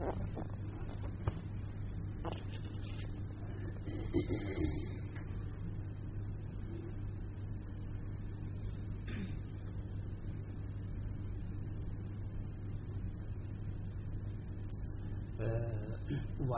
[0.00, 0.06] วั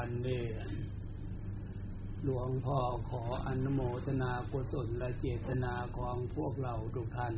[0.08, 0.44] นนี้
[2.24, 2.78] หลวงพ่อ
[3.10, 7.34] ขออนุโมทนากุศลและเจตนาของพวกเราทุกท่าน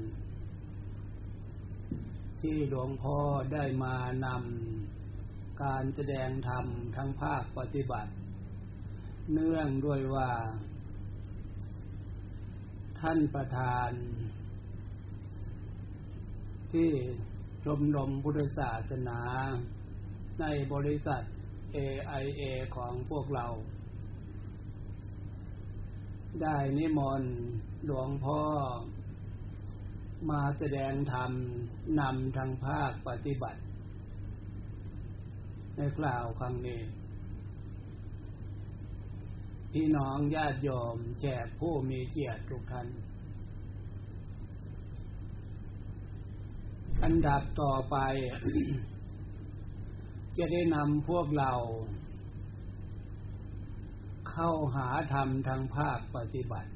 [2.40, 3.18] ที่หลวงพ่อ
[3.52, 3.94] ได้มา
[4.24, 5.03] นำ
[5.62, 8.12] การแสดงธรรมทั้งภาคปฏิบัติ
[9.32, 10.30] เนื่องด้วยว่า
[13.00, 13.90] ท่านประธาน
[16.72, 16.90] ที่
[17.64, 19.20] ชมรมพุทธศาสนา
[20.40, 21.22] ในบริษัท
[21.76, 22.42] AIA
[22.76, 23.46] ของพวกเรา
[26.42, 27.34] ได้นิมนต์
[27.86, 28.42] หลวงพ่อ
[30.30, 31.32] มาแสดงธรรม
[32.00, 33.60] นำทางภาคปฏิบัติ
[35.76, 36.80] ในกล่าวครั้งนี้
[39.72, 42.88] พี่น้องญาติโยมแขกผู้มีเกียรติทุกท่าน
[47.04, 47.96] อันดับต่อไป
[50.36, 51.52] จะได้นำพวกเรา
[54.30, 56.70] เข้าหาธรรมทางภาคปฏิบัติ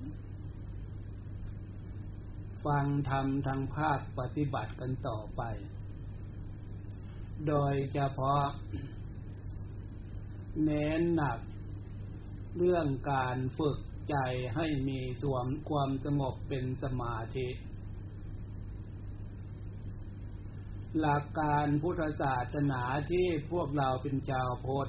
[2.64, 5.42] ฟังธรรมทางภาคปฏิบัติกันต่อไป
[7.46, 8.44] โดยเฉพาะ
[10.64, 11.38] เน้นหนัก
[12.56, 13.78] เรื่องการฝึก
[14.10, 14.16] ใจ
[14.54, 17.48] ให้มีสวมความสงบเป็นสมาธิ
[20.98, 24.88] หลักการพุทธศาสนาที่พวกเราเป็นชาวพุทธ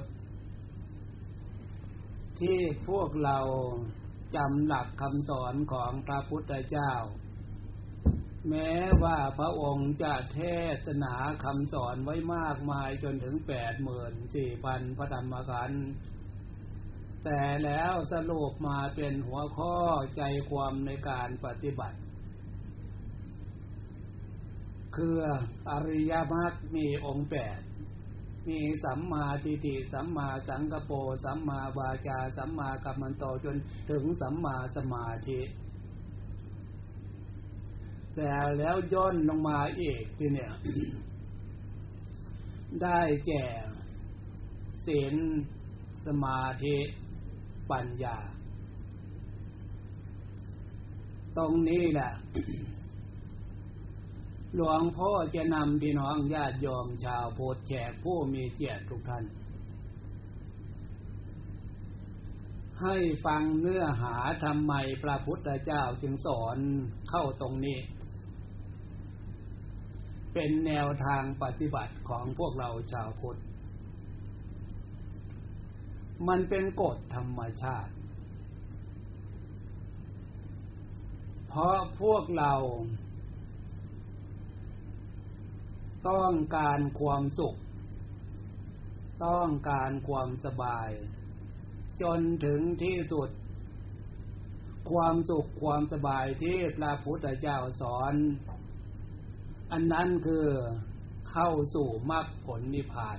[2.40, 3.38] ที่พวกเรา
[4.36, 6.92] จำหลักคำสอนของพระพุทธเจ้า
[8.48, 10.40] แม้ว่าพระองค์จะเท
[10.86, 15.72] ศนาคำสอนไว้มากมายจนถึงแปดหมื่นสี่พันพระธรรมขัน
[17.24, 19.76] แต่แล้วสรุปมาเป็นหัวข้อ
[20.16, 21.98] ใจความในการปฏิบัติ
[24.96, 25.16] คือ
[25.70, 27.58] อริยมรรคมีองค์แปด
[28.48, 33.56] มีสัมมาทิฏฐิสัมมาสังกปรสัมมาวาจา สัมมากัมมันโตจน
[33.90, 35.40] ถึงสัมมาสมาธิ
[38.14, 40.52] แต่แล้วย่นลงมาอีกทีเนี่ย
[42.82, 43.44] ได้แก่
[44.86, 45.14] ศีล
[46.06, 46.76] สมาธิ
[47.70, 48.16] ปัญญา
[51.38, 52.12] ตรงนี้แหละ
[54.56, 59.24] หลวงพ่อจะนำพี่น้องญาติโยมชาวโพธิแขกผู้มีเกียรติทุกท่าน
[62.82, 62.96] ให้
[63.26, 64.72] ฟังเนื้อหาทำไม
[65.02, 66.56] พระพุทธเจ้าจึงสอน
[67.10, 67.78] เข้าตรงนี้
[70.34, 73.40] เป็นแนวทางปฏิบัติของพวกเราชาวพุทธ
[76.28, 77.92] มันเป็นกฎธรรมชาติ
[81.48, 82.54] เพราะพวกเรา
[86.08, 87.56] ต้องการความสุข
[89.26, 90.90] ต้องการความสบาย
[92.02, 93.30] จนถึงที่สุด
[94.90, 98.14] ความสุขความสบายที่พระพุทธเจ้าสอน
[99.72, 100.46] อันนั้นคือ
[101.30, 103.18] เข้าสู่มรรคผลนิพพาน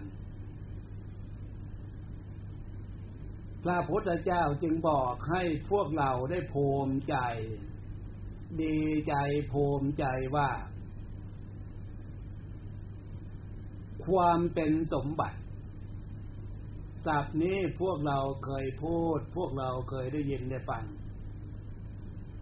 [3.63, 7.15] พระพุทธเจ้าจึงบอกให้พวกเราได้ภูมิใจ
[8.61, 9.13] ดีใจ
[9.51, 10.49] ภูมิใจว่า
[14.05, 15.39] ความเป็นสมบัติ
[17.05, 20.85] ศัพท์นี้พวกเราเคยพูด พวกเราเคยได้ยินได้ฟัง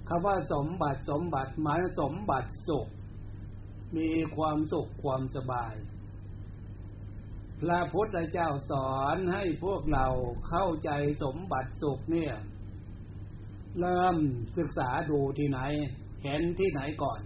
[0.08, 2.88] คำว่าสมบัติสมบัติหมายสมบัติสุข
[3.98, 5.74] มีความสุขความสบาย
[7.62, 10.08] พระพุทธเจ้าสอนให้พวกเรา
[10.50, 10.90] เข้าใจ
[11.24, 12.34] สมบัติสุขเนี่ย
[13.80, 14.18] เริ่ม
[14.58, 15.60] ศึกษาดูที่ไหน
[16.24, 17.22] เห็นที่ไหนก่อน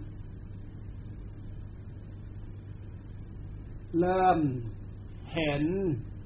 [4.00, 4.38] เริ่ม
[5.34, 5.64] เห็น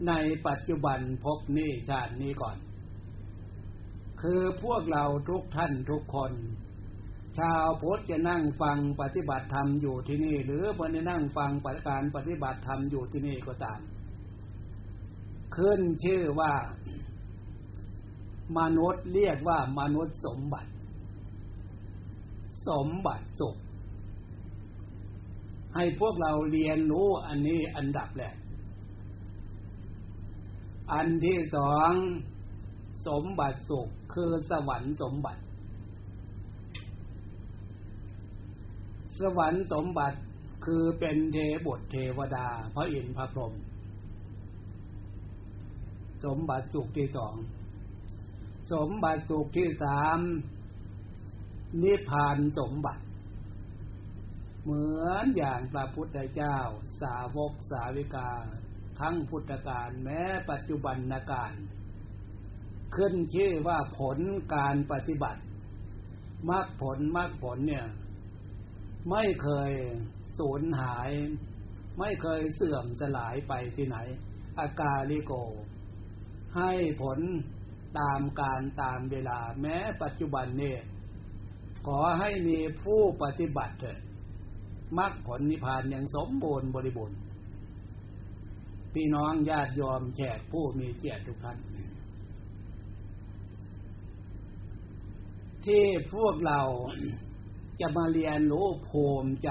[0.09, 0.13] ใน
[0.47, 2.59] ปัจจุบันพบนี้ชาตินี้ก่อน
[4.23, 6.33] คือพวกเราทุกท่านทุกคน
[7.37, 13.81] ชาวพุทธจะนั่งฟังปฏิบัติธรรมอยู่ที่นี่ หรือคนจะนั่งฟังปฏิการปฏิบัติธรรมอยู่ที่นี่ก็ตาม
[15.57, 16.53] ขึ้นชื่อว่า
[18.59, 20.71] มนุษย์เรียกว่ามนุษย์สมบัติ
[22.69, 23.57] สมบัติสุข
[25.75, 28.37] ให้พวกเราเรียนรู้อันนี้อันดับแรก
[30.93, 31.93] อันที่สอง
[33.09, 35.43] สมบัติสุขคือสวรรค์สมบัติ
[39.21, 40.19] สวรรค์สมบัติ
[40.65, 43.53] คือเป็นเทบทเทวดา พระอินทร์พระพรหม
[46.25, 47.35] สมบัติสุขที่สอง
[48.73, 50.19] สมบัติสุขที่สาม
[51.83, 53.03] นิพพานสมบัติ
[54.63, 56.57] เหมือนอย่างพระพุทธเจ้า
[57.03, 58.31] สาวกสาวิกา
[59.01, 60.21] ทั้งพุทธกาลแม้
[60.51, 61.53] ปัจจุบันนาการ
[62.97, 64.19] ขึ้นชื่อว่าผล
[64.55, 65.43] การปฏิบัติ
[66.51, 67.87] มรรคผลมรรคผลเนี่ย
[69.11, 69.73] ไม่เคย
[70.39, 71.11] สูญหาย
[71.99, 73.97] ไม่เคยเสื่อมสลายไปที่ไหน
[74.59, 75.33] อากาลิโก
[76.57, 76.73] ให้
[77.03, 77.19] ผล
[77.99, 80.81] ตามการตามเวลาแม้ปัจจุบันเนี่ย
[81.87, 84.01] ขอให้มีผู้ปฏิบัติเถิด
[84.99, 87.19] มรรคผลนิพพานอย่างสมบูรณ์บริบูรณ์
[88.95, 91.59] พี่น้องญาติยอมแขกผู้มีเกียรติทุกท่าน
[95.67, 95.85] ที่
[96.15, 96.61] พวกเรา
[97.81, 99.51] จะมาเรียนรู้ภูมิใจ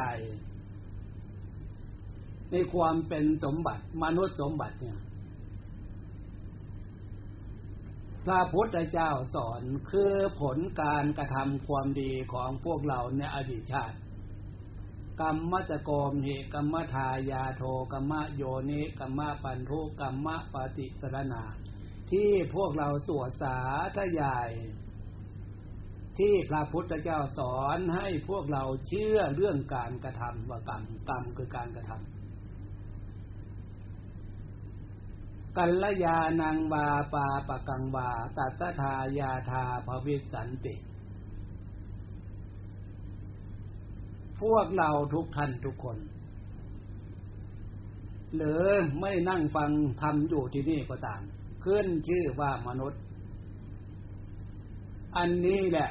[2.52, 5.00] ในความเป็นสมบัติ มนุษย์สมบัติเนี่ย
[8.26, 13.98] พระพุทธเจ้าสอนคือผลการกระทำความดีของพวกเราในอดีตชาติ
[15.22, 21.44] กรรมจโกมเหกรรมทายาโทกรรมโยนิกรรมปันทุกรรมปฏิสรณา
[22.12, 23.58] ที่พวกเราสวดสา
[23.98, 24.50] ธยาย
[26.20, 32.18] ที่พระพุทธเจ้าสอนให้พวกเราเชื่อเรื่องการกระทำว่ากรรมกรรมคือการกระทำ
[35.58, 40.76] กัลยานังวาปาปะกังวาตัตถายาธาภวิสันติ
[44.42, 45.98] พวกเราทุกท่านทุกคน
[48.36, 48.64] หรือ
[49.00, 49.72] ไม่นั่งฟัง
[50.02, 51.22] ทำอยู่ที่นี่ก็ตาม
[51.66, 53.02] ขึ้นชื่อว่ามนุษย์
[55.18, 55.90] อันนี้แหละ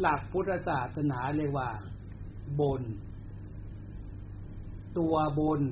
[0.00, 1.70] หลักพุทธศาสนาเรียกว่า
[2.60, 2.82] บน
[4.98, 5.62] ตัวบน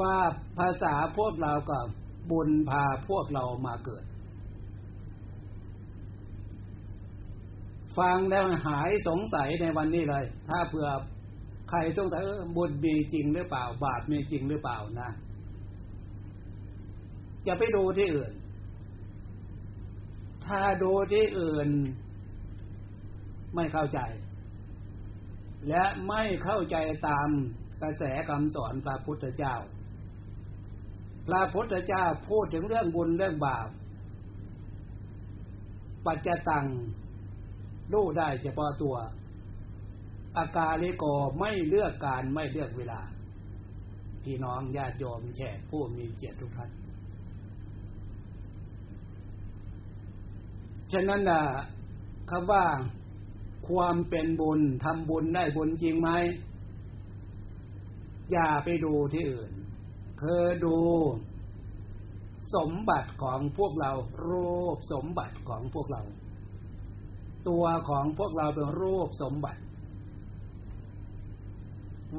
[0.00, 0.16] ว่า
[0.58, 1.78] ภาษาพวกเราก็
[2.30, 4.04] บุญพาพวกเรามาเกิด
[7.98, 10.88] ฟังแล้วหายสงสัยในวันนี้เลย ถ้าเผื่อ
[11.70, 12.22] ใครสงสัย
[12.56, 15.10] บุญมีจริงหรือเปล่า บาปมีจริงหรือเปล่านะ
[17.46, 18.32] จะไปดูที่อื่น
[20.48, 21.68] ถ้าดูที่อื่น
[23.54, 24.00] ไม่เข้าใจ
[25.68, 26.76] และไม่เข้าใจ
[27.08, 27.28] ตาม
[27.82, 29.54] กระแสคำสอนพระพุทธเจ้า
[31.28, 33.68] พระพุทธเจ้าพูดถึงเรื่องบุญเรื่องบาป
[36.06, 36.66] ปัจจตัง
[37.92, 38.96] รู้ได้เฉพาะตัว
[40.36, 41.04] อากาลิโก
[41.38, 43.00] ไม่เลือกการไม่เลือกเวลา
[44.24, 46.70] พี่น้องญาติโยมแขกผู้มีเกียรติทุกท่าน
[50.92, 51.42] ฉะนั้นนะ
[52.30, 52.64] คำว่า
[53.68, 56.10] ความเป็นบุญทำบุญได้บุญจริงไหม
[58.32, 59.52] อย่าไปดูที่อื่น
[60.18, 60.76] เธอดู
[62.54, 63.90] สมบัติของพวกเรา
[64.26, 66.02] รูปสมบัติของพวกเรา
[67.48, 69.60] ตัวของพวกเราเป็นรูปสมบัติ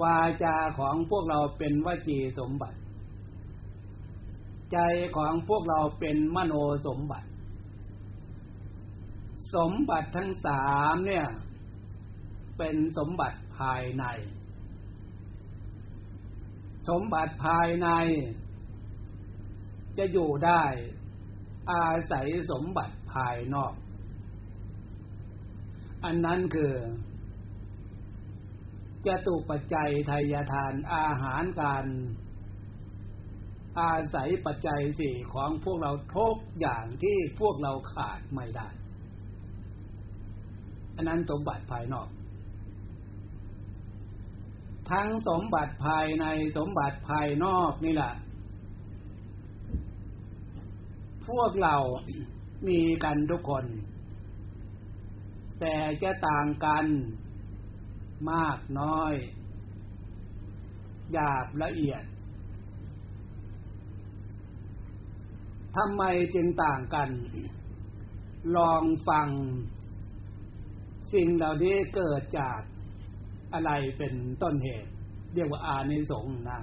[0.02, 2.78] วาจาของพวกเราเป็นวจีสมบัติ
[4.72, 4.78] ใจ
[5.18, 6.54] ของพวกเราเป็นมโน
[6.88, 7.29] สมบัติ
[9.56, 11.28] สมบัติทั้งสามเนี่ย
[12.58, 14.06] เป็นสมบัติภายใน
[16.90, 17.90] สมบัติภายใน
[19.98, 20.64] จะอยู่ได้
[21.72, 23.74] อาศัยสมบัติภายนอก
[26.06, 26.74] อันนั้นคือ
[29.06, 31.86] จะตุปัจจัยทายทานอาหารการ
[33.80, 38.70] อาศัยปัจจัยสี่ของพวกเราทุกอย่างที่พวกเราขาดไม่ได้
[41.00, 42.08] อันนั้นสมบัติภายนอก
[44.92, 46.26] ทั้งสมบัติภายใน
[46.58, 48.14] สมบัติภายนอกนี่แหละ
[51.28, 51.76] พวกเรา
[52.68, 53.66] มีกันทุกคน
[55.60, 56.86] แต่จะต่างกัน
[58.32, 59.14] มากน้อย
[61.14, 62.04] หยาบละเอียด
[65.76, 66.04] ทำไม
[66.36, 67.10] จึงต่างกัน
[68.56, 69.30] ลองฟัง
[71.14, 72.60] สิ่งเหล่านี้เกิดจาก
[73.54, 74.14] อะไรเป็น
[74.44, 74.92] ต้นเหตุ
[75.34, 76.60] เรียกว่าอานิสงส์นะ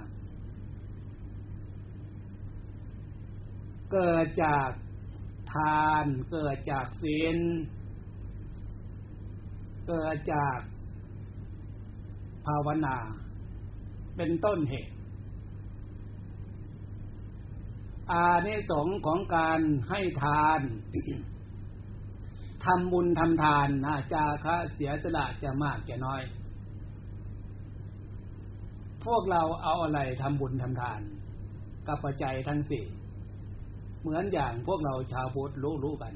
[3.91, 4.69] เกิดจาก
[5.53, 7.37] ทานเกิดจากศีล
[9.87, 10.59] เกิดจาก
[12.45, 12.97] ภาวนา
[14.15, 14.93] เป็นต้นเหตุ
[18.11, 20.61] อานิสงส์ของการให้ทาน
[22.65, 26.21] ทำบุญทำทานนะจาคะเสียสละจะมากจะน้อย
[29.05, 31.01] พวกเราเอาอะไรทำบุญทำทาน
[31.87, 32.85] กับปัจจัยทั้งสี่
[34.01, 36.13] เหมือนอย่างพวกเราชาวพุทธรู้ๆกัน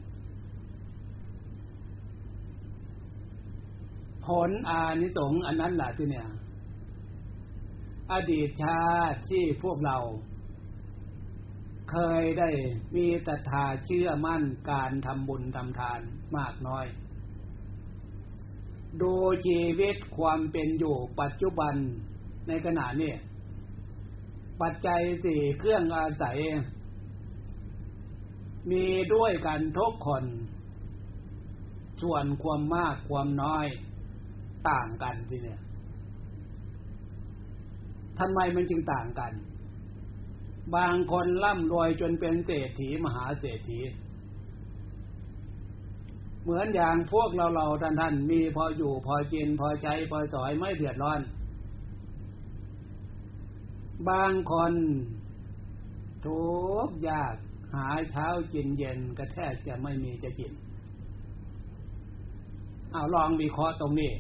[4.26, 6.28] ผลอานิสงส์อันนั้นแหละที่เนี่ย
[8.12, 9.98] อดีตชาติที่พวกเรา
[11.92, 12.50] เคยได้
[12.96, 16.00] มีตถาเชื่อมั่นการทำบุญทำทาน
[16.38, 16.86] มากน้อย
[19.02, 19.14] ดู
[19.46, 21.76] ชีวิตความเป็นอยู่ปัจจุบัน
[22.48, 23.14] ในขณะนี้
[24.62, 26.40] ปัจจัยสี่เครื่องอาศัย
[28.72, 30.24] มีด้วยกันทุกคน
[32.02, 33.68] ส่วนความมากความน้อย
[34.70, 35.62] ต่างกันทีเนี่ย
[38.20, 39.32] ทำไมมันจึงต่างกัน
[40.76, 43.80] บางคนร่ำรวยจนเป็นเศรษฐีมหาเศรษฐี
[46.44, 51.22] เหมือนอย่างพวกเราเราท่านท่านมีพออยู่พอกินพอใช้พอสอยไม่เดือดร้อน
[54.10, 54.74] บางคน
[56.26, 56.42] ทุ
[56.88, 57.36] กยาก
[57.76, 60.52] หาเช้ากินเย็นก็แทบจะไม่มีจะกิน
[62.92, 64.12] เอาลองวิเคราะห์ตรงนี้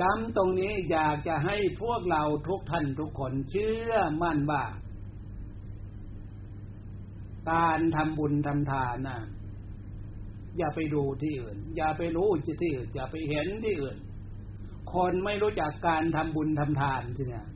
[0.00, 3.92] ย้ำตรงนี้อยากจะให้พวกเราทุกท่านทุกคนเชื่อ
[4.22, 4.64] มั่นว่า
[7.50, 9.18] การทำบุญทำทานนะ
[10.58, 13.96] อย่าไปดูที่อื่น อย่าไปรู้ที่อื่น อย่าไปเห็นที่อื่น
[14.94, 17.46] คนไม่รู้จักการทำบุญทำทานที่เนี่ย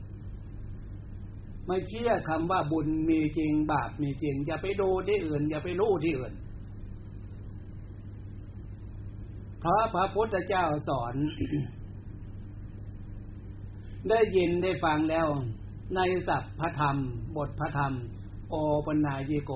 [1.67, 6.33] ไม่เชื่อคำว่าบุญมีจริงบาปมีจริง อย่าไปดูที่อื่น อย่าไปรู้ที่อื่น
[9.59, 11.15] เพราะพระพุทธเจ้าสอน
[14.09, 15.27] ได้ยินได้ฟังแล้ว
[15.95, 16.97] ในสัพพธรรม
[17.37, 17.93] บทพระธรรม
[18.49, 18.55] โอ
[18.85, 19.51] ปนายิโก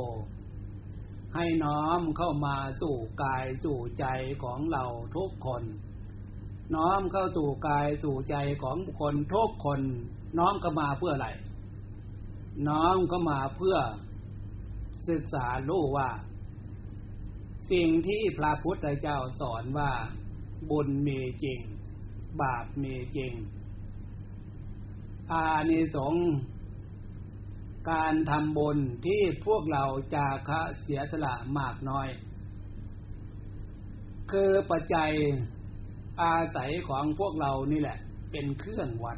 [1.35, 4.05] ให้น้อมเข้ามาสู่กายสู่ใจ
[4.43, 4.83] ของเรา
[5.15, 5.63] ทุกคน
[6.75, 9.81] น้อมเข้าสู่กายสู่ใจของบุคคลทุกคน
[10.37, 11.29] น้อมเข้ามาเพื่ออะไร
[12.67, 13.77] น้อมเข้ามาเพื่อ
[15.09, 16.09] ศึกษารู้ว่า
[17.71, 19.91] สิ่งที่พระพุทธเจ้าสอนว่า
[20.69, 21.59] บุญมีจริง
[22.41, 23.33] บาปมีจริง
[25.31, 26.27] อานิสงส์
[27.91, 32.07] การทำบุญที่พวกเราจาคะเสียสละมากน้อย
[34.31, 35.11] คือปัจจัย
[36.21, 37.97] อาศัยของพวกเรานี่แหละ
[38.31, 39.17] เป็นเครื่องวัด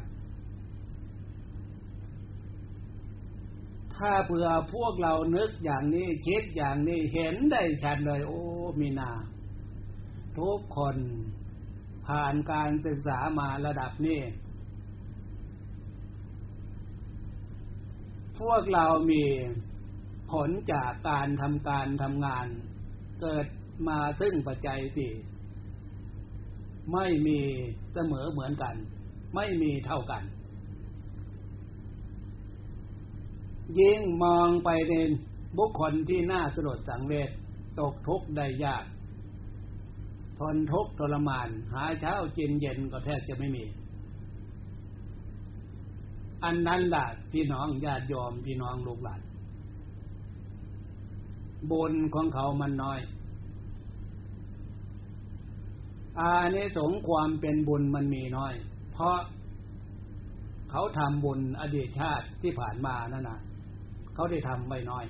[3.96, 8.42] ถ้าเผื่อพวกเรานึกอย่างนี้คิดอย่างนี้เห็นได้ชัดเลย โอ้
[8.80, 9.10] มีนา
[10.38, 10.96] ทุกคน
[12.06, 14.20] ผ่านการศึกษามาระดับนี้
[18.40, 19.24] พวกเรามี
[20.32, 22.46] ผลจากการทำการทำงาน
[23.20, 23.46] เกิด
[23.88, 25.12] มาซึ่งปัจจัยสี่
[26.92, 27.40] ไม่มี
[27.94, 28.74] เสมอเหมือนกัน
[29.34, 30.22] ไม่มีเท่ากัน
[33.80, 34.92] ยิ่งมองไปใน
[35.58, 37.30] บุคคลที่น่าสลดสังเวช
[37.78, 38.84] ตกทุกข์ได้ยาก
[40.38, 43.64] ทนทุกข์ทรมาน หาเช้ากินเย็นก็แทบจะไม่มี
[46.44, 49.20] อันนั้นล่ะพี่น้องญาติยอมพี่น้องลูกหลาน
[51.70, 53.00] บุญของเขามันน้อย
[56.20, 58.54] อานิสงความเป็นบุญมันมีน้อย
[58.92, 59.18] เพราะ
[60.70, 63.38] เขาทำบุญอดีตชาติที่ผ่านมานั่นนะ
[64.14, 65.04] เขาได้ทำไม่น้อย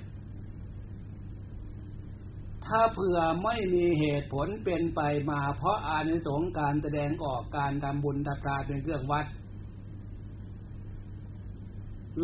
[2.65, 9.25] ถ้าเผื่อไม่มีเหตุผลเป็นไปมา เพราะอานิสงการแสดงออกการทำบุญตัตราเป็นเครื่องวัด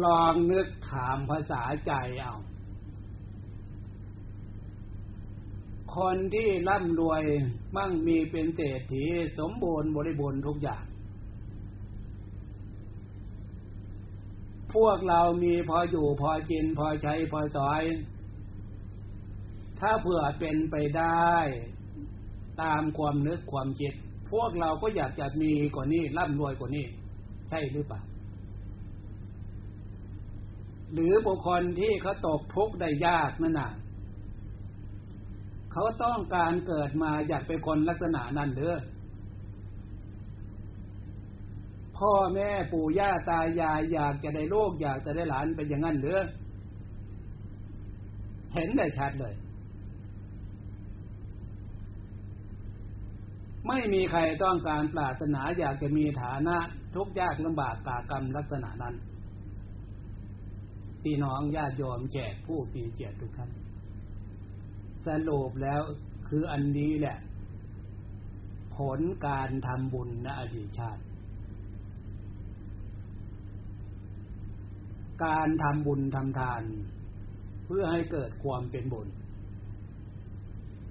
[0.04, 2.36] ลองนึกถามภาษาใจเอา
[5.96, 7.24] คนที่ร่ำรวย
[7.76, 9.04] มั่งมีเป็นเศรษฐี
[9.40, 10.84] สมบูรณ์บริบูรณ์ทุกอย่าง
[14.74, 17.84] พวกเรามีพออยู่พอกินพอใช้พอสอย
[19.80, 21.34] ถ้าเผื่อเป็นไปได้
[22.62, 23.94] ตามความนึกความคิด
[24.32, 26.86] พวกเราก็อยากจะมีกว่านี้ร่ำรวยกว่านี้
[27.50, 28.02] ใช่หรือเปล่า
[30.94, 33.72] หรือบุคคลที่เขาตกทุกข์ได้ยากนั่นน่ะ
[35.74, 38.76] เขาต้องการเกิดมาอยากเป็นคนลักษณะนั้นหรือ
[41.98, 46.20] พ่อแม่ปู่ย่าตายายอยากจะได้ลูกอยากจะได้หลานเป็นอย่างนั้นหรือ
[48.54, 49.34] เห็นได้ชัดเลย
[53.68, 56.58] ไม่มีใครต้องการปรารถนาอยากจะมีฐานะ
[56.96, 58.96] ทุกข์ยากลำบากกากรรมลักษณะนั้น
[61.04, 63.52] พี่น้องญาติโยมแจกผู้มีเกียรติทุกท่าน
[65.08, 65.82] สรุปแล้ว
[66.28, 67.18] คืออันนี้แหละ
[68.78, 71.02] ผลการทำบุญในอดีตชาติ
[75.26, 76.64] การทำบุญทำทาน
[77.66, 79.08] เพื่อให้เกิดความเป็นบุญ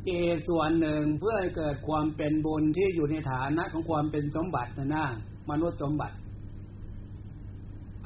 [0.06, 0.10] เอ
[0.48, 5.06] ส่วนหนึ่งเพื่อให้เกิดความเป็นบุญที่อยู่ในฐานะของความเป็นสมบัตินะนะ
[5.50, 6.16] มนุษย์สมบัติ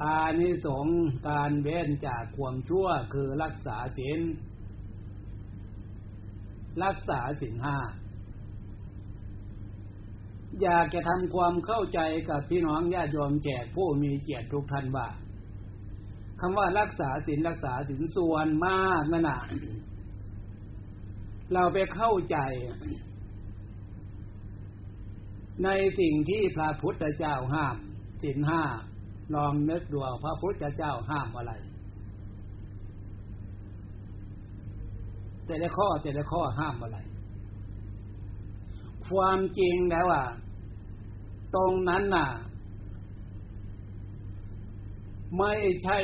[0.01, 0.87] อานิสง
[1.27, 4.19] การเว้นจากความชั่วคือรักษาศีล
[6.83, 7.77] รักษาศีลห้า
[10.61, 15.07] อยากจะทำความเข้าใจกับพี่น้องญาติโยมแจกผู้มีเกียรติทุกท่านว่า
[16.39, 19.41] คำว่ารักษาศีลรักษาศีลส่วนมากนั่นน่ะ
[21.53, 22.37] เราไปเข้าใจ
[25.63, 27.77] ในสิ่งที่พระพุทธเจ้าห้าม
[28.21, 28.63] ศีลห้า
[29.35, 31.53] ลองนึกดูพระพุทธเจ้าห้ามอะไร
[35.45, 36.99] แต่ละข้อแต่ละข้อห้ามอะไร
[39.07, 40.25] ความจริงแล้วอะ
[41.55, 42.27] ตรงนั้นน่ะ
[45.37, 45.99] ไม่ใช่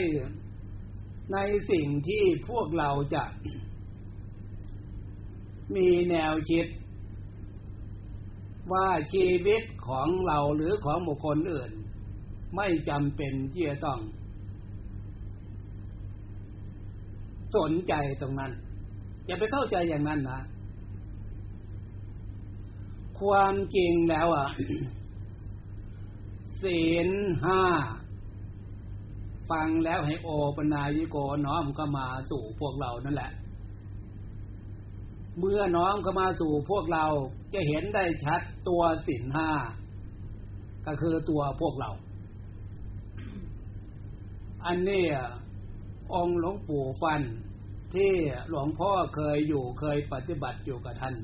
[1.33, 1.37] ใน
[1.71, 3.23] สิ่งที่พวกเราจะ
[5.75, 6.67] มีแนวคิด
[8.73, 11.71] ว่าชีวิตของเราหรือของบุคคลอื่น
[12.55, 13.99] ไม่จำเป็นที่จะต้อง
[17.55, 18.51] สนใจตรงนั้น
[19.25, 20.41] อย่าไปเข้าใจอย่างนั้นนะ
[23.19, 24.47] ความจริงแล้วอะ
[26.61, 27.09] ศีล
[27.45, 27.61] ห้า
[29.49, 33.31] ฟังแล้วให้โอปนายิโกน้อมก็มาสู่พวกเรานั่นแหละ
[35.39, 37.05] เมื่อน้อมเข้ามาสู่พวกเรา
[37.53, 39.49] จะเห็นได้ชัดตัวสินห้า
[40.85, 41.89] ก็คือตัวพวกเรา
[44.65, 45.03] อันนี้
[46.13, 47.21] องหลวงปู่ฟัน
[47.93, 48.11] ที่
[48.49, 51.15] หลวงพ่อเคยอยู่เคยปฏิบัติอยู่กับท่าน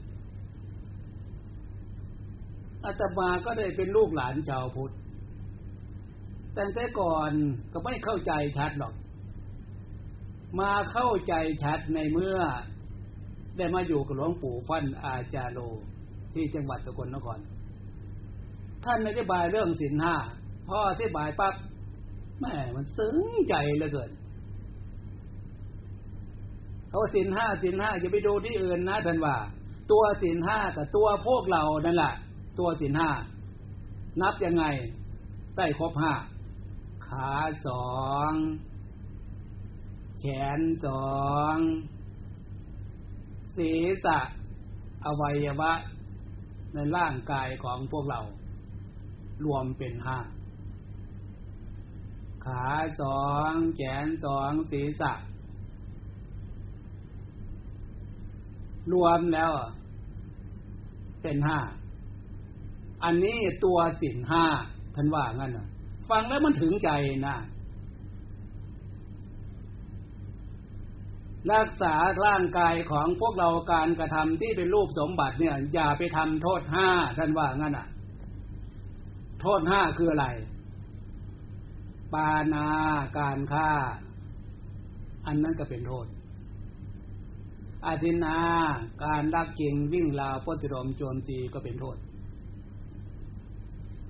[2.85, 4.93] อาตมาก็ได้เป็นลูกหลานชาวพุทธ
[6.53, 7.31] แต่แต่ก่อน
[7.73, 8.93] ก็ไม่เข้าใจชัดหรอก
[10.59, 12.37] มาเข้าใจชัดในเมื่อ
[13.57, 15.59] ได้มาอยู่กับหลวงปู่ฟันอาจารโล
[16.33, 17.39] ที่จังหวัดสกลนคร
[18.85, 20.15] ท่านอธิบายเรื่องสินห้า
[20.67, 21.53] พ่ออธิบายปั๊บ
[22.43, 23.17] แม่มันซึ้ง
[23.49, 24.11] ใจเหลือเกิน
[26.89, 29.35] เขาสินห้าสินห้าอย่าไปดูที่อื่นนะท่านว่า
[29.91, 32.13] ตัวสินห้ากับตัวพวกเรานั่นแหละ
[32.59, 33.09] ตัวสินห้า
[34.21, 34.65] นับยังไง
[35.57, 36.13] ได้ครบห้า
[37.07, 37.31] ขา
[37.67, 37.93] สอ
[38.31, 38.33] ง
[40.19, 40.23] แข
[40.57, 41.13] นสอ
[41.55, 41.57] ง
[43.57, 44.19] ศีรษะ
[45.05, 45.73] อวัยวะ
[46.73, 48.21] ในร่างกายของพวกเรา
[49.45, 50.17] รวมเป็นห้า
[52.45, 52.65] ขา
[53.01, 55.13] สองแขนสองศีรษะ
[58.91, 59.51] รวมแล้ว
[61.21, 61.59] เป็นห้า
[63.03, 64.45] อันนี้ตัวสินห้า
[64.95, 65.51] ท่านว่างั้น
[66.09, 66.89] ฟังแล้วมันถึงใจ
[67.27, 67.35] นะ
[71.53, 77.87] รักษาร่างกายของพวกเราการกระทำที่เป็นรูปสมบัติเนี่ย อย่าไปทำโทษห้าท่านว่างั้นอะ
[79.41, 80.27] โทษห้าคืออะไร
[82.13, 82.67] ปานา
[83.17, 83.71] การฆ่า
[85.25, 86.07] อันนั้นก็เป็นโทษ
[87.85, 88.37] อาทินา
[89.03, 91.97] การรักจริงวิ่งราวปฏิรมโจมตีก็เป็นโทษ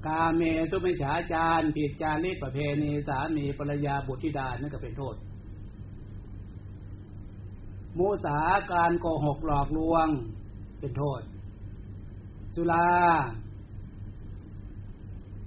[0.05, 5.15] กาเมตุมิฉาจารผิดจารีตประเพณีสามีภรรยาบุตรธิดานั่นก็เป็นโทษ
[7.97, 8.39] มูสา
[8.71, 10.07] การโกหกหลอกลวง
[10.79, 11.21] เป็นโทษ
[12.55, 12.89] สุรา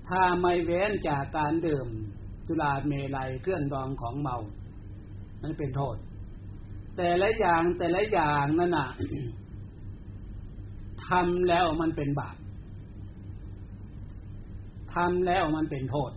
[0.08, 1.88] ถ้าไม่เว้นจากการดื่ม
[2.46, 4.36] สุราเมลัยเครื่องดองของเมา
[5.42, 5.96] นั่นเป็นโทษ
[6.96, 8.88] แต่ละอย่างแต่ละอย่างนั่นน่ะ
[11.06, 12.36] ทำแล้วมันเป็นบาป
[14.94, 16.12] ทำแล้วมันเป็นโทษ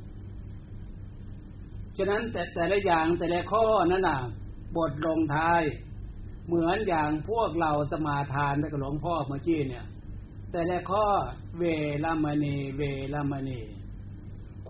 [1.97, 4.19] ฉะนั้นแต่แต่ละอย่างแต่ละข้อนั่นน่ะ
[4.77, 5.61] บทลงท้าย
[6.47, 9.85] เหมือนอย่างพวกเราสมาทานไปกับหลวงพ่อเมื่อกี้เนี่ย
[10.51, 11.05] แต่ละข้อ
[11.59, 11.65] เว
[12.03, 13.59] ลามณีเวลามณี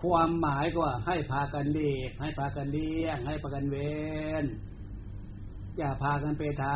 [0.02, 3.76] ความหมายก็ว่าให้พากันเลีกให้พากันเลี้ยง ให้พากันเว
[4.42, 4.44] น
[5.78, 6.66] อย่าพากันไปท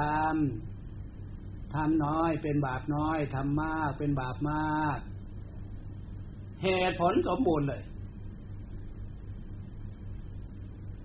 [0.97, 4.99] ำทำน้อยเป็นบาปน้อยทำมากเป็นบาปมาก
[6.63, 7.83] เหตุผลสมบูรณ์เลย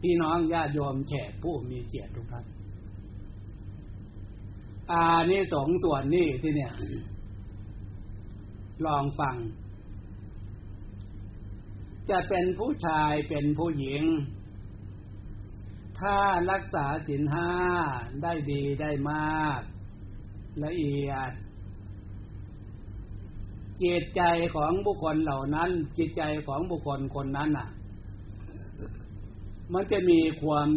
[0.01, 2.45] พี่น้องญาติโยมแขกผู้มีเกียรติทุกท่าน
[4.91, 6.73] อานี่สองส่วนนี่ที่เนี่ย
[8.86, 9.36] ลองฟัง
[12.12, 14.04] จะเป็นผู้ชายเป็นผู้หญิง
[16.00, 16.17] ถ้า
[16.52, 17.52] รักษาสินห้า
[18.24, 19.62] ได้ดีได้มาก
[20.63, 21.32] ละเอียด
[23.84, 24.22] จิตใจ
[24.56, 27.69] ของบุคคลเหล่านั้น จิตใจของบุคคลคนนั้นน่ะ
[29.74, 30.69] มันจะมีความ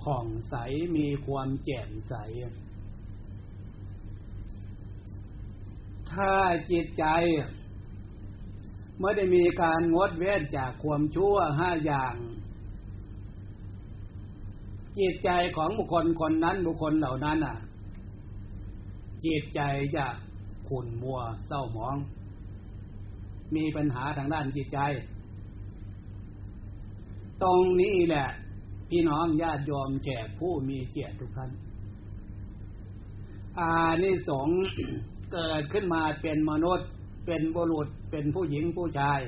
[0.00, 0.54] ผ่องใส
[0.96, 2.14] มีความแจ่มใส
[6.10, 6.32] ถ้า
[6.70, 7.04] จิตใจ
[9.02, 12.14] ไม่ได้มีการงดเว้นจากความชั่วห้าอย่าง
[14.98, 17.56] จิตใจของบุคคลคนนั้นบุคคลเหล่านั้นอะ
[19.24, 19.60] จิตใจ
[19.96, 20.06] จะ
[20.68, 21.96] ขุ่นมัวเศร้าหมอง
[23.54, 24.78] มีปัญหาทางด้านจิตใจ
[27.42, 28.26] ตรงนี้แหละ
[28.90, 31.50] พี่น้องญาติโยมแขกผู้มีเกียรติทุกท่าน
[33.58, 34.58] อานิสงส์
[35.32, 36.88] เกิดขึ้นมาเป็นมนุษย์
[37.26, 39.20] เป็นบุรุษเป็นผู้หญิงผู้ชาย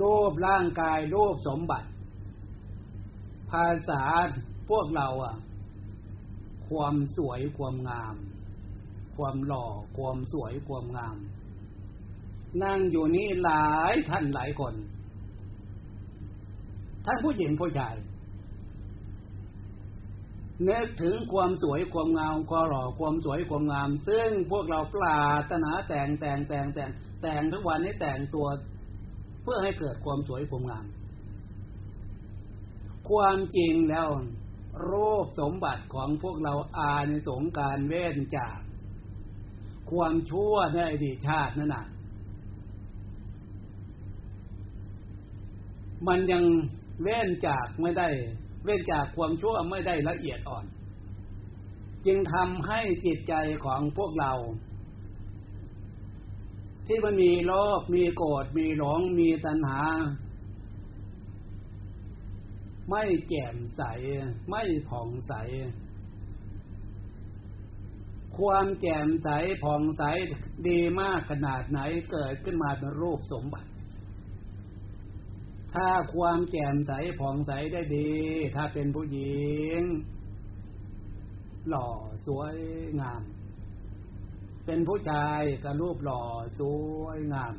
[0.00, 1.88] รูปร่างกายรูปสมบัติ
[3.50, 4.02] ภาษา
[4.70, 5.36] พวกเราอะ
[6.68, 8.16] ความสวยความงาม
[9.16, 11.16] ความหล่อความสวยความงาม
[12.62, 14.74] นั่งอยู่นี้หลายท่านหลายคน
[17.04, 17.94] ทั้งผู้หญิงผู้ชาย
[20.68, 26.90] นึกถึงความสวยความงามความหล่อความสวยความงาม ซึ่งพวกเราปรารถนาแต่งแต่งแต่งแต่ง
[27.22, 28.46] แต่งทุกวันนี้แต่งตัว
[29.42, 30.86] เพื่อให้เกิดความสวยความงาม
[33.08, 34.08] ความจริงแล้ว
[34.84, 38.56] โรคสมบัติของพวกเราอาในสงการเว้นจาก
[39.90, 41.86] ความชั่วในอดีตชาตินั่นน่ะ
[46.08, 46.44] มันยัง
[47.02, 48.08] เว้นจากไม่ได้
[48.64, 50.64] เว้นจากความชั่วไม่ได้ละเอียดอ่อน
[52.06, 54.32] จึงทำให้จิตใจของพวกเรา
[56.86, 59.82] ที่มันมีโลภมีโกรธมีหลงมีตัณหา
[62.90, 63.82] ไม่แจ่มใส
[64.50, 65.32] ไม่ผ่องใส
[68.36, 69.28] ความแจ่มใส
[69.62, 70.02] ผ่องใส
[70.68, 73.68] ดีมากขนาดไหนเกิดขึ้นมาเป็นรูปสมบัติ
[75.74, 78.12] ถ้าความแจ่มใสผ่องใสได้ดี
[78.56, 79.46] ถ้าเป็นผู้หญิ
[79.78, 79.80] ง
[81.68, 81.88] หล่อ
[82.26, 82.56] สวย
[83.00, 83.22] งาม
[84.66, 86.22] เป็นผู้ชายก็รูปหล่อ
[86.60, 86.62] ส
[87.02, 87.54] วยงาม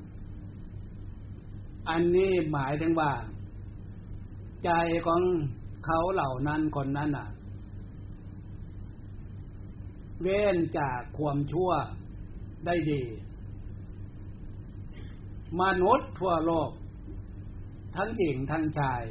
[1.89, 3.11] อันนี้หมายถึงว่า
[4.65, 4.71] ใจ
[5.07, 5.21] ของ
[5.85, 7.27] เขาเหล่านั้นคนนั้นอะ
[10.21, 11.71] เว้นจากความชั่ว
[12.65, 13.03] ได้ดี
[15.61, 16.69] มนุษย์ทั่วโลก
[17.95, 19.03] ทั้งหญิงทั้งชาย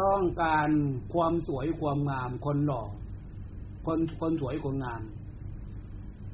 [0.00, 0.70] ต้องการ
[1.12, 2.82] ความสวยความงามคนหล่อ
[3.86, 5.02] คนคนสวยคนงาม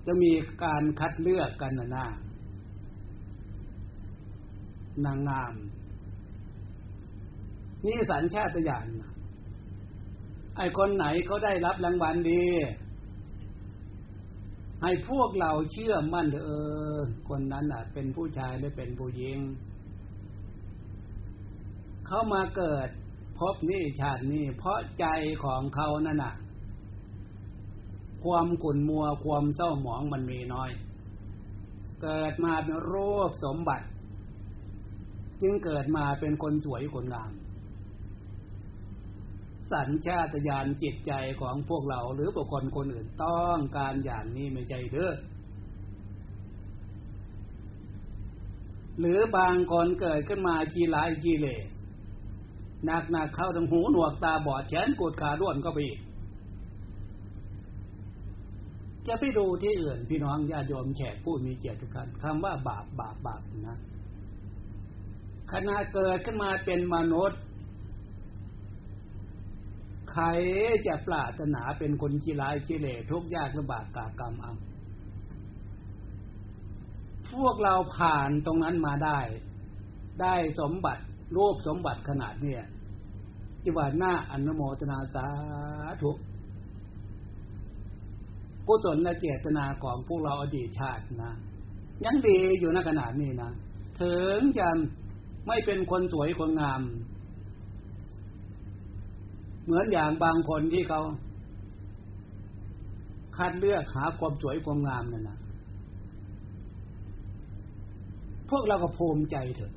[0.06, 0.32] จะมี
[0.64, 2.06] การคัดเลือกกันนะนา
[5.04, 5.54] นางงาม
[7.84, 8.86] นี่สัญชาตญาณ
[10.56, 12.44] ไอ้คนไหนเขาได้รับรางวัลดี
[14.82, 16.50] ให้พวกเราเชื่อมั่นเอ
[16.94, 19.38] อ คนนั้นอะ เป็นผู้ชายหรือเป็นผู้หญิง
[22.06, 22.88] เขามาเกิด
[23.38, 25.06] พบนี่ชาตินี้ เพราะใจ
[25.44, 26.34] ของเขานั่นน่ะ
[28.24, 30.70] ความขุ่นมัวความเศร้าหมองมันมีน้อย
[32.02, 33.86] เกิดมาเป็นรูปสมบัติ
[35.42, 37.30] จึงเกิดมาเป็นคนสวยคนงาม
[39.72, 45.14] สัญชาตญาณจิตใจของพวกเราหรือบุคคลคนอื่นต้องการอย่างนี้ไม่ใจเด้อ
[49.00, 51.46] หรือบางคนเกิดขึ้นมากีหลายกีเล
[52.84, 55.98] หนักหนักเข้าทางหูหนวกตาบอดแขนกดขาด้วนก็ไปอีก
[59.06, 63.78] จะไปดูที่อื่นพี่น้องญาติโยมแขกผู้มีเกียรติทุกท่านคำว่าบาปบาปบาปนะ
[65.52, 67.40] ขณะเกิดขึ้นมาเป็นมนุษย์
[70.12, 70.26] ใคร
[70.86, 74.54] จะปรารถนาเป็นคนกีฬากิเลสทุกยากลำบากกากรรมเอา
[77.32, 79.18] พวกเราผ่านตรงนั้นมาได้
[80.20, 81.02] ได้สมบัติ
[81.36, 82.64] รูปสมบัติขนาดเนี่ย
[83.62, 85.26] จิว่าหน้าอนุโมทนาสา
[86.02, 86.10] ธุ
[88.66, 91.32] กุศลและเจตนาของพวกเราอดีตชาตินะ
[92.04, 93.52] ยังดีอยู่ในขนาดนี้นะ
[94.00, 94.68] ถึงจะ
[95.46, 96.80] ไม่เป็นคนสวยคนงาม
[99.64, 101.00] เหมือนอย่างบางคนที่เขา
[103.36, 105.38] คัดเลือกหาความสวยความงามนั่นนะ
[108.50, 109.72] พวกเราก็ภูมิใจเถอะ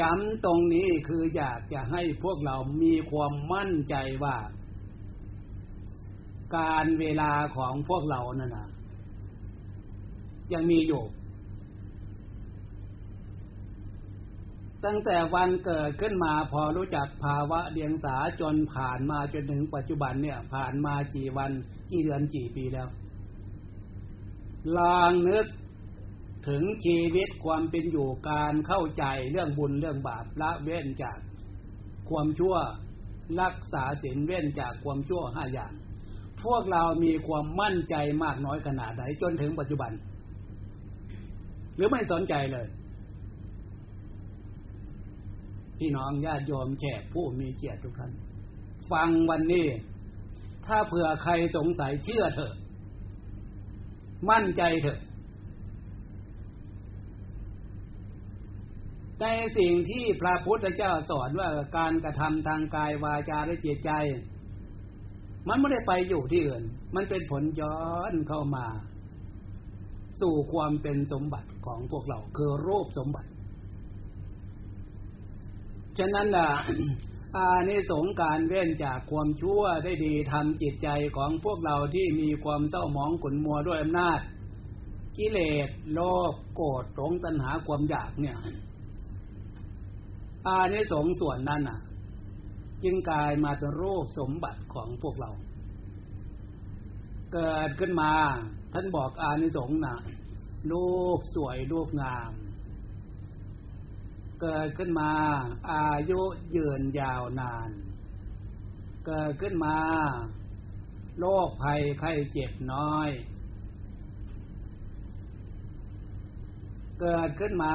[0.00, 4.36] ย้ำตรงนี้คืออยากจะให้พวกเรามีความมั่นใจว่า
[6.56, 8.68] การเวลาของพวกเรานั่นนะ
[10.52, 11.02] ยังมีอยู่
[14.86, 21.50] ตั้งแต่วันเกิดขึ้นมาพอรู้จักภาวะเดียงสาจนผ่านมาจนถึงปัจจุบันเนี่ย ผ่านมากี่วัน
[21.90, 22.88] กี่เดือนกี่ปีแล้ว
[24.76, 25.46] ลองนึก
[26.48, 31.18] ถึงชีวิตความเป็นอยู่การเข้าใจเรื่องบุญเรื่องบาปละเว้นจาก
[32.08, 32.56] ความชั่ว
[33.40, 35.72] รักษาศีลเว้นจากความชั่วห้าอย่าง
[36.42, 39.92] พวกเรามีความมั่นใจมากน้อยขนาดไหนจนถึงปัจจุบัน
[41.76, 42.66] หรือไม่สนใจเลย
[45.78, 48.12] พี่น้องญาติโยมแขกผู้มีเกียรติทุกท่าน
[48.92, 49.66] ฟังวันนี้
[50.66, 52.54] ถ้าเผื่อใครสงสัยเชื่อเถอะ
[54.30, 55.00] มั่นใจเถอะ
[59.20, 59.26] ใน
[59.58, 63.90] สิ่งที่พระพุทธเจ้าสอนว่าการกระทำทางกายวาจาและจิตใจ
[65.48, 68.66] มันไม่ได้ไปอยู่ที่อื่น มันเป็นผลย้อนเข้ามา
[70.20, 73.28] สู่ความเป็นสมบัติของพวกเราคือรูปสมบัติ
[75.98, 76.50] ฉะนั้นล่ะ
[77.36, 84.20] อานิสงการเว้นจากความชั่วได้ดีทำจิตใจของพวกเราที่มีความเศร้าหมองขุนมัวด้วยอำนาจ
[85.16, 86.00] กิเลสโล
[86.32, 88.36] ภโกรธหลงตัณหาความอยากเนี่ย
[90.46, 91.80] อานิสงส่วนนั้นน่ะ
[92.82, 95.30] จึงกลายมาเป็นรูปสมบัติของพวกเรา
[97.32, 98.12] เกิดขึ้นมา
[98.72, 99.98] ท่านบอกอานิสงส์น่ะ
[100.70, 102.32] รูปสวยรูปงาม
[104.40, 105.12] เกิดขึ้นมา
[105.70, 106.20] อายุ
[106.56, 107.70] ยืนยาวนาน
[109.06, 109.76] เกิดขึ้นมา
[111.18, 113.08] โรคภัยไข้เจ็บน้อย
[117.00, 117.74] เกิดขึ้นมา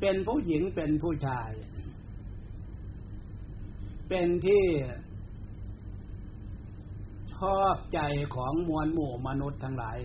[0.00, 1.50] เป็นผู้หญิงเป็นผู้ชาย
[4.08, 4.64] เป็นที่
[7.34, 8.00] ชอบใจ
[8.34, 9.98] ของมวลหมู่มนุษย์ทั้งหลาย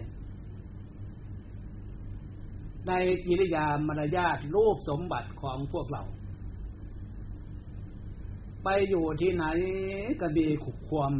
[2.87, 2.91] ใน
[3.25, 6.03] กิริยามารยาทรูปสมบัติของพวกเรา
[8.63, 9.45] ไปอยู่ที่ไหน
[10.21, 11.13] ก็มีขุความ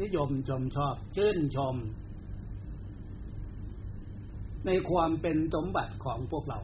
[0.00, 1.76] นิยมชมชอบชื่นชม
[4.66, 6.60] ในความเป็นสมบัติของพวกเรา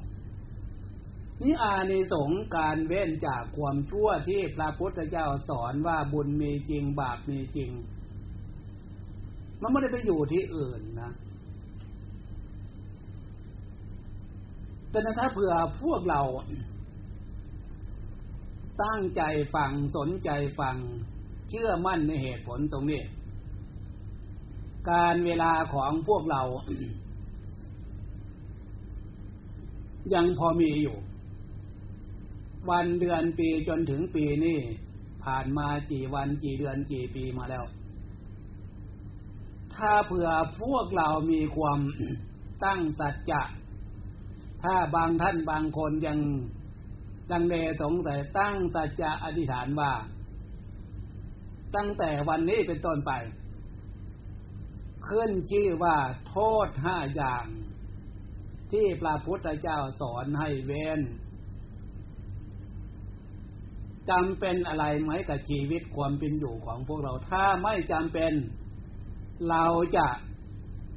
[1.42, 7.70] นี่อานิสงการเว้นจากความชั่วที่พระพุทธเจ้าสอนว่าบุญมีจริงบาปมีจริง
[9.60, 11.12] มันไม่ได้ไปอยู่ที่อื่นนะ
[14.92, 15.52] แต่ถ้าเผื่อ
[15.82, 16.20] พวกเรา
[18.84, 19.22] ตั้งใจ
[19.54, 20.76] ฟังสนใจฟัง
[21.48, 23.02] เชื่อมั่นในเหตุผลตรงนี้
[24.90, 26.42] การเวลาของพวกเรา
[30.14, 30.96] ยังพอมีอยู่
[32.70, 34.58] วันเดือนปีจนถึงปีนี้
[35.24, 37.64] ผ่านมากี่วันกี่เดือนกี่ปีมาแล้ว
[39.74, 40.28] ถ้าเผื่อ
[40.60, 41.80] พวกเรามีความ
[42.64, 43.42] ตั้งสัจจะ
[44.64, 46.18] ถ้าบางท่านบางคนยัง
[47.30, 49.92] ดังเลสงสัยตั้งสัจจะอธิษฐานว่า
[51.76, 53.12] ตั้งแต่วันนี้เป็นต้นไป
[55.08, 55.96] ขึ้นชื่อว่า
[56.28, 57.46] โทษห้าอย่าง
[58.72, 61.00] ที่พระพุทธเจ้าสอนให้เว้น
[64.10, 68.32] จำเป็นอะไรไหมกับชีวิตความเป็นอยู่ของพวกเราถ้าไม่จำเป็น
[69.50, 69.64] เรา
[69.96, 70.06] จะ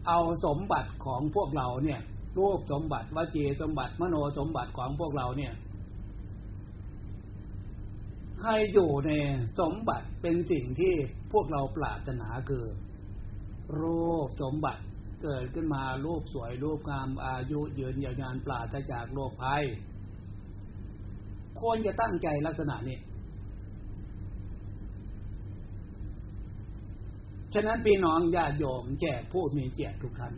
[0.07, 2.01] เอาสมบัติของพวกเราเนี่ย
[2.37, 5.53] รูปสมบัติวจีสมบัติ มโนสมบัติของพวกเราเนี่ย
[8.43, 9.11] ให้อยู่ใน
[9.59, 10.93] สมบัติเป็นสิ่งที่
[11.31, 12.65] พวกเราปรารถนาคือ
[13.79, 14.81] รูปสมบัติ
[15.23, 19.63] เกิดขึ้นมารูปสวยรูปงามอายุยืนยาวนานปราศจากโรคภัย
[21.59, 22.99] ควรจะตั้งใจลักษณะนี้
[27.53, 30.33] ฉะนั้นพี่น้องญาติโยมแจกผู้มีเกียรติทุกท่าน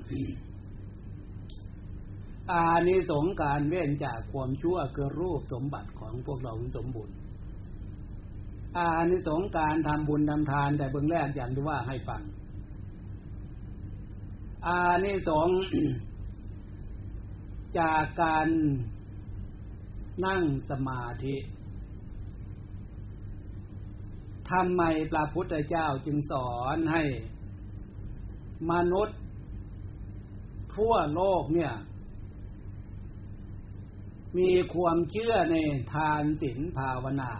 [2.51, 7.15] อานิสงการเว้นจากความชั่วคือรูปสมบัติของพวกเราสมบูรณ์
[8.77, 12.21] อานิสงการทำบุญทำทานแต่เบื้องแรกอย่างที่ว่าให้ฟัง
[14.67, 15.49] อานิสง
[17.79, 18.47] จากการ
[20.25, 21.35] นั่งสมาธิ
[24.49, 24.81] ทำไม
[25.11, 27.03] พระพุทธเจ้าจึงสอนให้
[28.71, 29.17] มนุษย์
[30.75, 31.73] ทั่วโลกเนี่ย
[34.37, 35.55] มีความเชื่อใน
[35.93, 37.31] ทานศีลภาวนา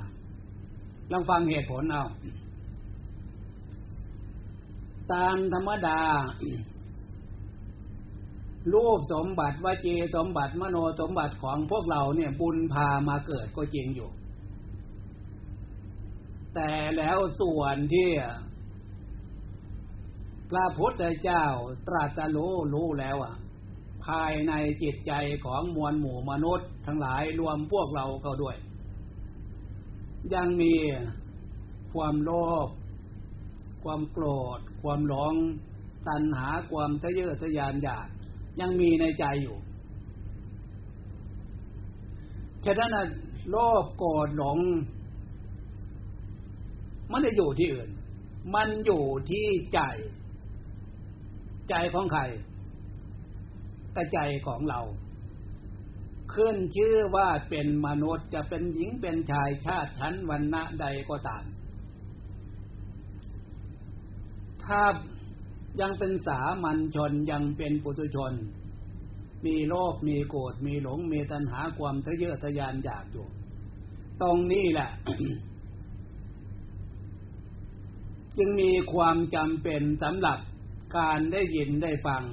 [1.12, 2.06] ลองฟังเหตุผลเอา
[5.14, 6.02] ตามธรรมดา
[8.74, 14.10] รูปสมบัติวจีสมบัติมโนสมบัติของพวกเราเนี่ยบุญพามาเกิดก็จริงอยู่
[16.56, 18.10] แต่แล้วส่วนที่
[20.50, 21.46] พระพุทธเจ้า
[21.88, 23.36] ตรัสรู้รู้แล้วอะ
[24.08, 25.12] ภายในจิตใจ
[25.46, 28.58] ของมวลหมู่มนุษย์ทั้งหลายรวมพวกเราเข้าด้วย
[30.34, 30.74] ยังมี
[31.94, 32.32] ความโล
[32.66, 32.68] ภ
[33.84, 34.26] ความโกร
[34.58, 35.36] ธ ความหลง
[36.08, 38.08] ตัณหาความทะเยอทะยานอยาก
[38.60, 39.58] ยังมีในใจอยู่
[42.66, 42.92] ฉะนั้น
[43.50, 44.60] โลภโกรธหลง
[47.12, 47.90] มันไม่อยู่ที่อื่น
[48.56, 49.80] มันอยู่ที่ใจ
[51.70, 52.22] ใจของใคร
[53.98, 54.82] ตใจของเรา
[56.34, 61.44] ขึ้นชื่อว่าเป็นมนุษย์จะเป็นหญิงเป็นชายชาติชั้นวันณะใดก็ตาม
[64.64, 64.82] ถ้า
[65.82, 68.34] ยังเป็นสามัญชนยังเป็นปุถุชน
[69.46, 73.28] มีโลภมีโกรธมีหลงมีตัณหาความทะเยอทะยานอยากอยู่
[74.22, 74.90] ตรงนี้แหละ
[78.38, 80.40] จึงมีความจำเป็นสำหรับ
[80.98, 82.24] การได้ยินได้ฟัง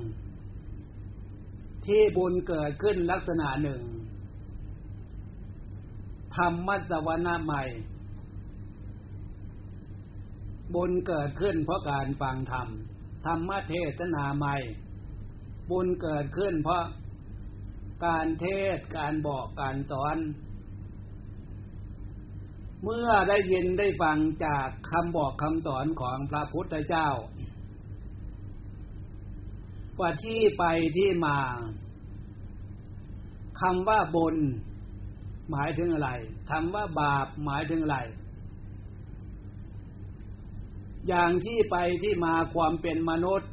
[1.86, 3.82] ที่บุญเกิดขึ้นลักษณะหนึ่ง
[6.36, 7.62] ธรรมสวนาใหม่
[10.74, 12.68] บุญเกิดขึ้นเพราะการฟังธรรม
[13.26, 14.56] ธรรมเทศนาใหม่
[15.70, 16.84] บุญเกิดขึ้นเพราะ
[18.06, 20.16] การเทศการบอกการสอน
[22.82, 27.08] เมื่อได้ยินได้ฟังจากคำบอกคำสอนของพระพุทธเจ้า
[30.00, 30.64] ว่าที่ไป
[30.96, 31.36] ที่มา
[33.60, 34.36] คำว่าบุญ
[35.50, 36.10] หมายถึงอะไร
[36.50, 37.98] คำว่าบาปหมายถึงอะไร
[41.08, 43.50] อย่างที่ไปที่มาความเป็นมนุษย์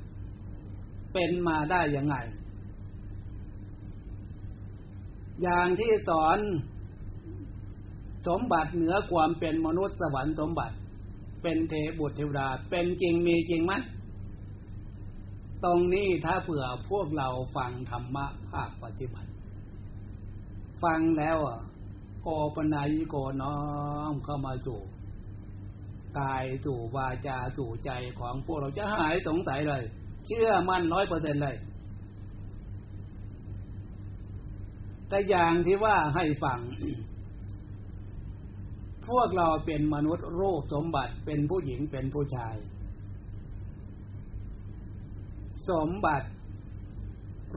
[1.13, 2.15] เป็นมาได้ยังไง
[5.41, 6.37] อย่างที่สอน
[8.27, 10.75] สมบัติเหนือความเป็นมนุษย์สวรรค์สมบัติ
[11.41, 13.73] เป็นเทบุตรเทวดาเป็นจริงมีจริงไหม
[15.63, 19.29] ตรงนี้ถ้าเผื่อพวกเราฟังธรรมะภาคปฏิบัติ
[20.83, 21.37] ฟังแล้ว
[22.23, 23.57] โอปนายโกน้อ
[24.11, 24.81] มเข้ามาสู่
[26.19, 29.83] กายสู่วาจาสู่ใจของพวกเราจะหายสงสัยเลย
[30.27, 31.55] เชื่อมั่นร้อยเปอร์เซ็นเลย
[35.09, 36.59] แต่อย่างที่ว่าให้ฟัง
[39.07, 42.55] พวกเราเป็นมนุษย์โรูปสมบัติเป็นผู้หญิงเป็นผู้ชาย
[45.69, 46.29] สมบัติ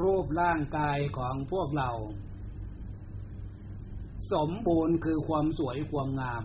[0.03, 1.91] รูปร่างกายของพวกเรา
[4.33, 6.45] สมบูรณ์คือความสวยความงาม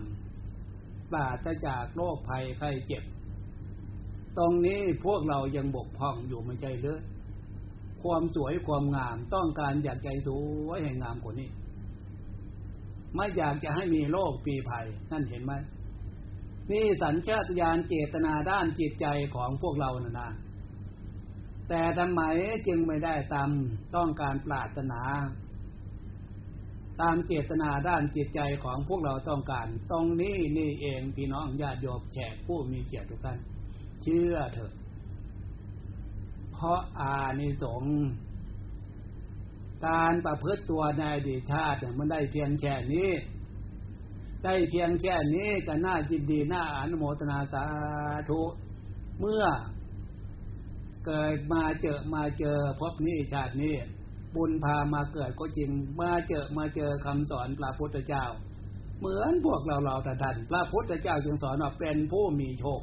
[1.10, 3.04] ปราศจากโรคภัยไข้เจ็บ
[4.38, 7.00] ตรงนี้พวกเรายังบกพร่องอยู่ไม่ใช่หรือ
[8.02, 10.28] ความสวยความงามต้องการอยากใจส
[10.66, 11.48] วยให้งามกว่านี้
[13.14, 15.52] ไม่อยากจะให้มีโรคปีภัยนั่นเห็นไหม
[16.70, 20.30] นี่สัญชาตญาณเจตนาด้านจิตใจของพวกเรานะนะ
[21.72, 22.22] แต่ทำไม
[22.66, 23.50] จึงไม่ได้ตาม
[23.96, 25.02] ต้องการปรารถนา
[27.00, 33.38] ตามเจตนาด้านจิตใจของพวกเราต้องการ ตรงนี้นี่เองพี่น้องญาติโยมแขกผู้มีเกียรติทุกท่าน
[34.02, 34.72] เชื่อเถอะ
[36.52, 37.94] เพราะอานิสงส์
[39.86, 43.10] การประพฤติตัวในอดีตชาติมันได้เพียงแค่นี้
[44.44, 47.64] ได้เพียงแค่นี้ก็น่าจินดีน่าอนุโมทนาสา
[48.30, 48.40] ธุ
[49.20, 49.44] เมื่อ
[51.06, 53.74] เกิดมาเจอมาเจอพบนี้ชาตินี้
[54.34, 58.24] บุญพามาเกิดก็จริงมาเจอมาเจอคำสอนพระพุทธเจ้า
[58.98, 62.80] เหมือนพวกเราเราท่านพระพุทธเจ้าจึงสอนว่าเป็นผู้มีโชค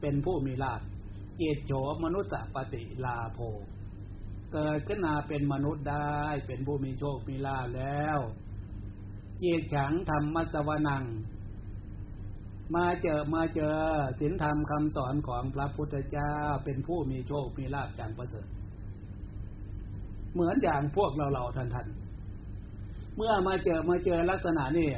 [0.00, 0.80] เป็นผู้มีลาภ
[1.36, 1.72] เจตโฉ
[2.04, 3.38] มนุสสปฏิลาโภ
[4.52, 8.18] เกิดขึ้นมาเป็นมนุษย์ได้เป็นผู้มีโชคมีลาภแล้ว
[9.38, 11.04] เจตฉังธรรมสวนัง
[12.74, 13.74] มาเจอมาเจอ
[14.20, 16.32] ศีลธรรมคำสอนของพระพุทธเจ้า
[16.64, 18.46] เป็นผู้มีโชคมีลาภจังประเสริฐ
[20.32, 21.86] เหมือนอย่างพวกเราเราท่านท่าน
[23.16, 24.88] เมื่อมาเจอมาเจอลักษณะนี้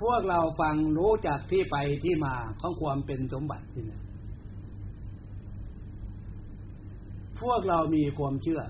[0.00, 4.00] พวกเราฟังรู้จักที่ไปที่มาของความเป็นสมบัติที่นี่
[7.40, 8.62] พวกเรามีความเชื่อ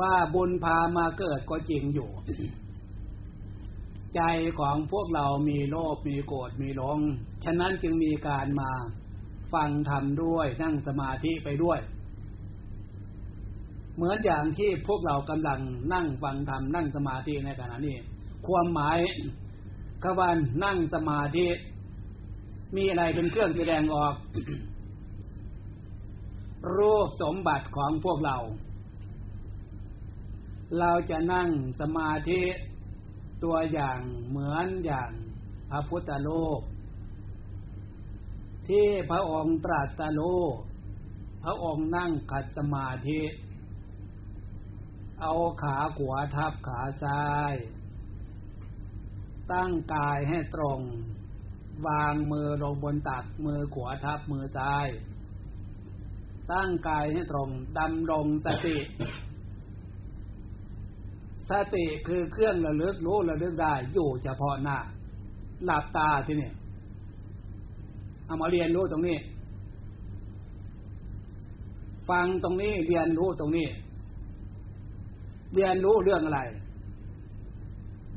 [0.00, 2.08] ว่าบุญพามาเกิดก็จริงอยู่
[4.14, 4.22] ใจ
[4.58, 6.98] ของพวกเรามีโลภมีโกรธมีหลง
[7.44, 8.70] ฉะนั้นจึงมีการมา
[9.52, 11.78] ฟังธรรมด้วยนั่งสมาธิไปด้วย
[13.96, 15.60] เหมือนอย่างที่พวกเรากำลัง
[15.92, 17.96] นั่งฟังธรรมนั่งสมาธิในขณะนี้
[18.46, 18.98] ความหมาย
[20.02, 21.46] กวันนั่งสมาธิ
[22.76, 24.14] มีอะไรเป็นเครื่องแสดงออก
[26.76, 28.36] รูปสมบัติของพวกเรา
[30.78, 31.48] เราจะนั่ง
[31.80, 32.40] สมาธิ
[33.44, 35.10] ตัวอย่างเหมือนอย่าง
[35.70, 36.60] พระพุทธโลก
[38.68, 40.20] ที่พระองค์ตรัสโล
[41.44, 43.22] พระองค์นั่งขัดสมาธิ
[45.20, 45.32] เอา
[45.62, 47.54] ขาขวาทับขาซ้าย
[49.52, 50.80] ตั้งกายให้ตรง
[51.86, 54.88] วางมือลงบนตักมือขวาทับมือซ้าย
[56.52, 58.76] ตั้งกายให้ตรงดำรงสติ
[61.50, 64.78] สติคือเครื่องระลึกรู้ระลึกได้อยู่เฉพาะหน้า
[65.64, 66.50] หลับตาที่นี่
[68.24, 69.18] เอามาเรียนรู้ตรงนี้
[72.08, 73.68] ฟังตรงนี้เรียนรู้ตรงนี้
[75.54, 76.40] เรียนรู้เรื่องอะไร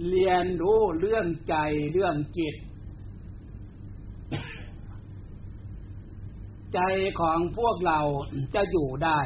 [0.10, 1.56] เรียนรู้เรื่องใจ
[1.94, 2.56] เรื่องจิต
[6.74, 6.80] ใจ
[7.20, 8.00] ของพวกเรา
[8.56, 9.20] จะอยู่ได้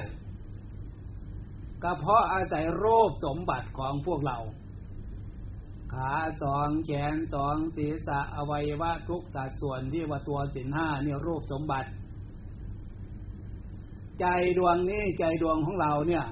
[1.87, 4.37] ก็เพราะอาศัยรูปสมบัติของพวกเรา
[5.93, 11.89] ขาสองแขนสองศีรษะอวัยวะทุกสัดส่วนที่ว่าตัวสินห้าเนี่ยรูปสมบัติ
[14.19, 14.25] ใจ
[14.57, 16.25] ดวงนี้ใจดวงของเราเนี่ย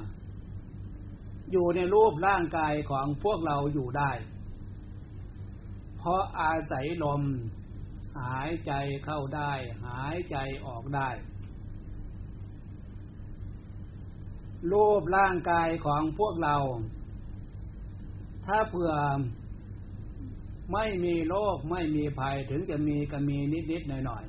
[1.52, 4.12] อยู่ในรูปร่างกายของพวกเราอยู่ได้
[5.98, 7.22] เพราะอาศัยลม
[8.22, 8.72] หายใจ
[9.06, 9.54] เข้าได้
[9.88, 11.10] หายใจออกได้
[14.72, 16.56] รูปร่างกายของพวกเรา
[18.46, 18.94] ถ้าเผื่อ
[20.74, 23.38] ไม่มีโรคไม่มีภัยถึงจะมีก็มี
[23.72, 24.26] นิดๆหน่อย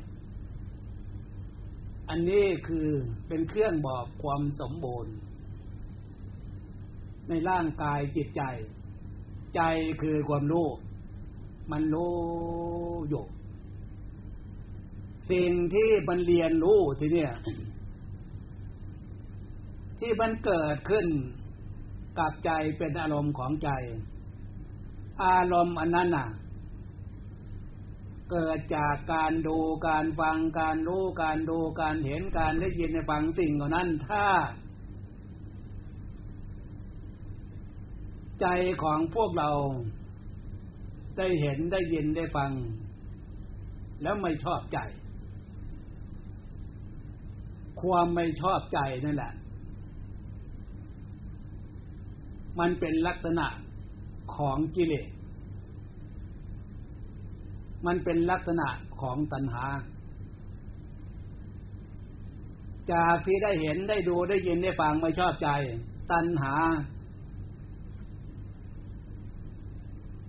[1.23, 2.89] ๆ อันนี้คือ
[3.29, 5.15] เป็นเครื่องบอกความสมบูรณ์
[7.29, 8.43] ในร่างกายจิตใจ
[9.55, 9.61] ใจ
[10.03, 10.69] คือความรู้
[11.73, 12.15] มันรู้
[13.09, 13.25] อยู่
[15.31, 17.33] สิ่งที่มันเรียนรู้ทีเนี่ย
[19.99, 21.07] ที่มันเกิดขึ้น
[22.19, 23.71] กับใจเป็นอารมณ์ของใจ
[25.25, 26.29] อารมณ์อันนั้นน่ะ
[28.31, 34.25] เกิดจากการดูการฟังการรู้การดูการเห็นการได้ยินในฟังสิ่งเหล่านั้นถ้า
[38.41, 38.47] ใจ
[38.83, 39.51] ของพวกเรา
[41.17, 42.51] ได้เห็นได้ยินได้ฟัง
[44.03, 44.79] แล้วไม่ชอบใจ
[47.81, 49.33] ความไม่ชอบใจนั่นแหละ
[52.61, 53.47] มันเป็นลักษณะ
[54.37, 55.09] ของกิเลส
[57.87, 58.69] มันเป็นลักษณะ
[59.01, 59.65] ของตัณหา
[62.93, 65.49] จากที่ได้เห็นได้ดูได้ยินได้ฟังไม่ชอบใจ
[66.13, 66.55] ตัณหา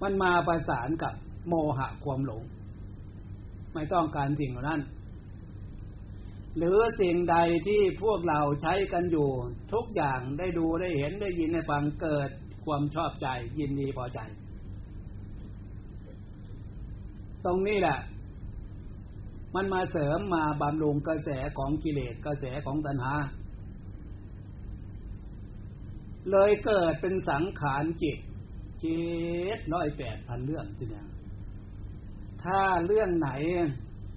[0.02, 1.14] มันมาประสานกับ
[1.48, 2.44] โมหะความหลง
[3.74, 4.82] ไม่ต้องการสิ่งเหล่านั้น
[6.58, 7.36] หรือสิ่งใด
[7.68, 9.30] ที่พวกเราใช้กันอยู่
[9.74, 12.30] ทุกอย่างได้ดูได้เห็นได้ยินได้ฟังเกิด
[12.66, 13.28] ความชอบใจ
[13.60, 14.20] ยินดีพอใจ
[17.46, 18.00] ตรงนี้แหละ
[19.56, 23.14] มันมาเสริมมาบำรุงกระแสของกิเลสกระแสของตัณหา
[26.32, 28.18] เลยเกิดเป็นสังขารจิต
[28.80, 29.02] เจ็
[29.58, 31.08] ดร้อยแปดพันเรื่องทีเนี้ย
[32.44, 33.30] ถ้าเรื่องไหน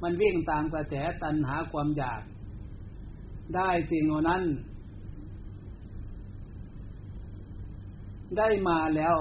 [0.03, 2.23] มันวิ่งตามกระแสตัณหาความอยาก
[3.57, 4.43] ได้สิ่งนั้น
[8.39, 9.17] ได้มาแล้ว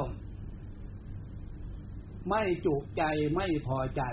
[2.30, 3.04] ไม่จุใจ
[3.36, 4.04] ไม่พอใจ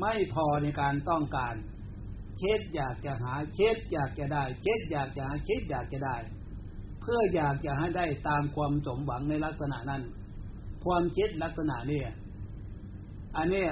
[0.00, 1.54] ไม่พอในการต้องการ
[2.38, 6.16] เช็ดอยากจะหาเช็ดอยากจะได้เช็ดอยากจะหาเช็ดอยากจะได้
[7.00, 10.02] เพื่ออยากจะให้ได้ตามความสมหวังในลักษณะนั้น
[10.84, 12.00] ความเช็ดลักษณะนี้
[13.36, 13.64] อันนี้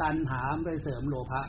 [0.00, 1.42] ตันหามไปเสริมโลภะ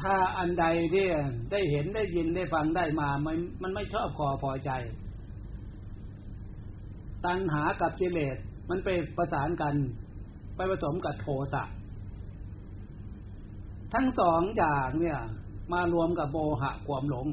[0.00, 1.06] ถ้าอันใดที่
[1.50, 4.70] ได้เห็นได้ยินได้ฟังได้มามันมันไม่ชอบคอพอใจ
[7.24, 8.36] ตัณหากับกิเลส
[8.70, 9.74] มันไปประสานกัน
[10.56, 11.64] ไปผสมกับโทสะ
[13.94, 15.20] ทั้งสองอย่างเนี่ย
[15.72, 17.26] มารวมกับโมหะความหลง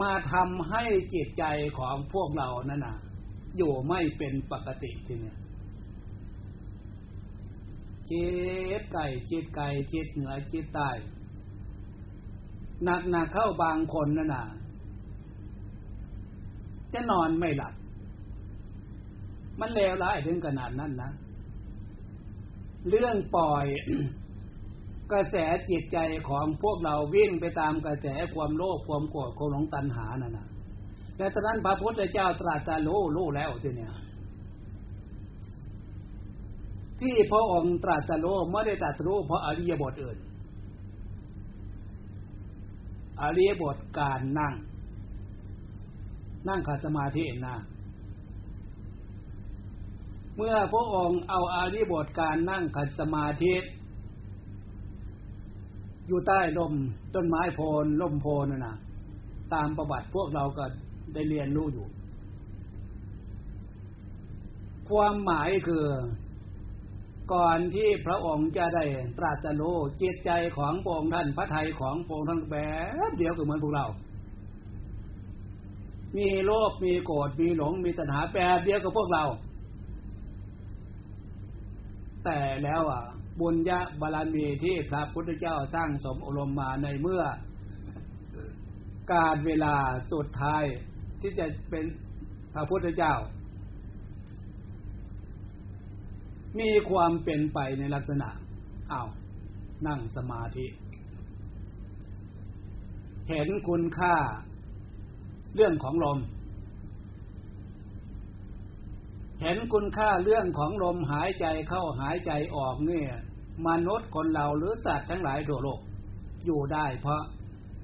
[0.00, 0.82] มาทำให้
[1.14, 1.44] จิตใจ
[1.78, 2.96] ของพวกเรานั่นน่ะ
[3.56, 5.38] อยู่ไม่เป็นปกติทีเนี่ย
[8.08, 8.26] คิ
[8.80, 10.90] ดไก่คิดไก่คิดเหนือคิดใต้
[12.84, 14.44] หนักหนักเข้าบางคนนั่นน่ะ
[16.92, 17.74] จะนอนไม่หลับ
[19.60, 21.10] มันเลวร้ายถึงขนาดนั้นนะ
[22.88, 23.66] เรื่องปล่อย
[25.12, 25.36] กระแส
[25.70, 25.98] จิตใจ
[26.28, 30.46] ของพวกเราวิ่งไปตามกระแสความโลภความโกรธความหลงตัณหานั่นนะ
[31.16, 33.92] แต่ตอนนั้นพระพุทธเจ้าตรัสจะรู้รู้แล้วทีเนี้ย
[37.00, 40.18] ที่พระองค์ตรัสรู้ไม่ได้ตรัสรู้เพราะอริยบทอื่น
[43.22, 44.54] อริยบทการนั่ง
[46.48, 47.56] นั่งขัดสมาธินะ
[50.36, 53.54] เมื่อพระองค์เอาอาริบทการนั่งขัดสมาธิ
[56.06, 56.72] อยู่ใต้ลม
[57.14, 58.76] ต้นไม้โพนล่มโพนนะนะ
[59.54, 60.64] ตามประวัติพวกเราก็
[61.14, 61.86] ได้เรียนรู้อยู่
[64.88, 65.84] ความหมายคือ
[67.32, 68.84] ก่อนที่พระองค์จะได้
[69.18, 72.56] ตรัสรู้จิตใจของพระองค์ท่านพระทัยของพระองค์ท่านแบ
[73.10, 73.86] บเดียวกับเหมือนพวกเรา
[76.16, 79.24] มีโลภมีโกรธมีหลงมีตัณหาแบบเดียวกับพวกเรา
[82.24, 83.02] แต่แล้วอะ
[83.40, 87.22] บุญญาบารมีที่พระพุทธเจ้าสร้างสมอารมณ์มาในเมื่อ
[89.12, 89.74] การเวลา
[90.12, 90.64] สุดท้าย
[91.20, 91.84] ที่จะเป็น
[92.54, 93.14] พระพุทธเจ้า
[96.60, 98.28] มีความเป็นไปในลักษณะ
[98.92, 99.08] อา้าว
[99.86, 100.66] นั่งสมาธิ
[103.28, 104.14] เห็นคุณค่า
[105.54, 106.18] เรื่องของลม
[109.42, 113.10] เห็นคุณค่าเรื่องของลมหายใจเข้าหายใจออกเนี่ย
[113.68, 115.80] มนุษย์คนเราหรือสัตว์ทั้งหลายทั่วโลก
[116.44, 117.22] อยู่ได้เพราะ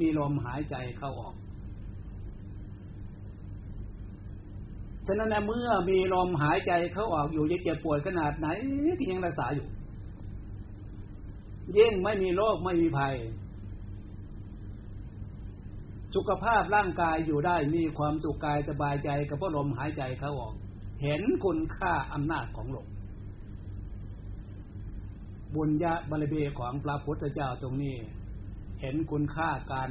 [0.01, 1.35] มีลมหายใจเข้าออก
[5.07, 8.47] ฉะนั้นเมื่อมีลมหายใจเขาออกอยู่จะเจ็บปวดขนาดไหน
[8.99, 9.67] ก็ยังรักษาอยู่
[11.77, 13.15] ยิ่งไม่มีโรคไม่มีภัย
[16.15, 20.55] สุขภาพร่างกายอยู่ได้มีความสุขกายสบายใจกับเพราะลมหายใจเขาออก
[21.03, 22.87] เห็นคุณค่าอำนาจของลม
[25.55, 27.97] บุญญาบารมีของพระพุทธเจ้าตรงนี้
[28.81, 29.91] เห็นคุณค่าการ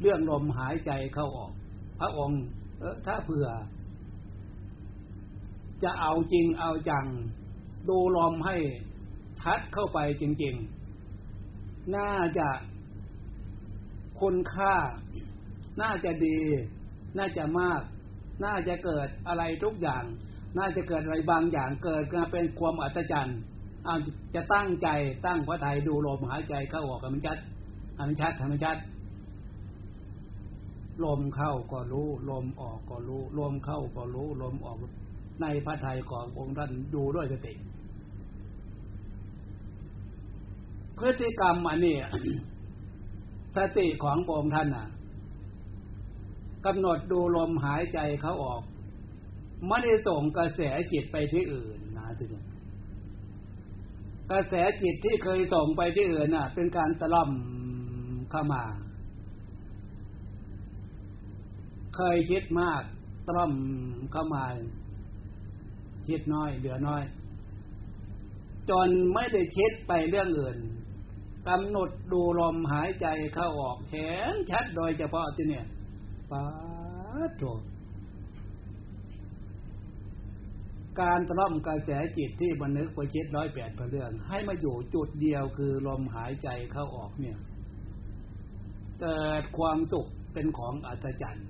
[0.00, 1.52] เรื่องลมหายใจเข้าออก
[2.00, 2.42] พระองค์
[3.06, 3.48] ถ้าเผื่อ
[5.82, 7.06] จะเอาจริงเอาจัง
[7.88, 8.56] ดูลมให้
[9.40, 12.48] ชัดเข้าไปจริงๆ น่าจะ
[14.20, 14.74] คุณค่า
[15.82, 16.38] น่าจะดี
[17.18, 17.82] น่าจะมาก
[18.44, 20.04] น่าจะเกิดอะไรทุกอย่าง
[20.58, 23.38] น่าจะเกิดอะไรบางอย่างเกิดมาเป็นความอัศจรรย์
[23.86, 23.94] อา
[24.34, 24.88] จะตั้งใจ
[25.26, 27.38] ตั้งพระไทยดูลมหายใจเข้าออกมันชัด
[28.08, 28.76] มันชัดทำมันชัด
[31.04, 34.76] ลมเข้าก็รู้ ลมออกก็รู้ ลมเข้าก็รู้ ลมออก
[35.42, 37.54] ในพระไทยขององค์ท่านดูด้วยสติ
[40.98, 41.96] พฤติกรรมอันนี้
[43.56, 44.86] สติขององค์ท่านน่ะ
[46.66, 48.62] กำหนดดูลมหายใจเขาออก
[49.66, 50.60] ไม่ได้ส่งกระแส
[50.92, 52.44] จิตไปที่อื่นนะทุกท่าน
[54.30, 57.30] กระแสจิตที่เคยส่งไปที่อื่นน่ะ เป็นการตะล่อม
[58.30, 58.62] เข้ามา
[62.02, 62.82] เคยคิดมาก
[63.26, 63.52] ตะล่อม
[64.12, 64.44] เข้ามา
[66.08, 67.02] คิดน้อย เหลือน้อย
[68.70, 70.58] จนไม่ได้คิดไปเรื่องอื่น
[71.48, 75.66] กำหนดดูลมหายใจเข้าออกแข็งชัดโดยเฉพาะที่เนี่ย
[76.30, 76.44] ป้า
[77.38, 77.42] โถ
[81.00, 87.38] การตะล่อมกระแสจิตที่บันนึกไปคิดร้อยแปดเรื่อง ให้มาอยู่จุดเดียวคือลมหายใจเข้าออกเนี่ย
[89.00, 91.48] เกิดความสุขเป็นของอัศจรรย์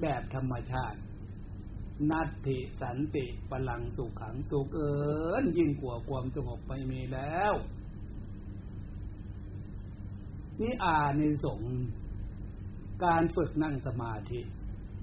[0.00, 0.98] แบบธรรมชาติ
[2.10, 4.94] นัตติสันติพลังสุขขังสุขเอิ
[5.42, 7.52] นยิ่งกว่าความสงบไปมีแล้ว
[10.60, 11.60] นี่อาในสง
[13.04, 14.40] การฝึกนั่งสมาธิ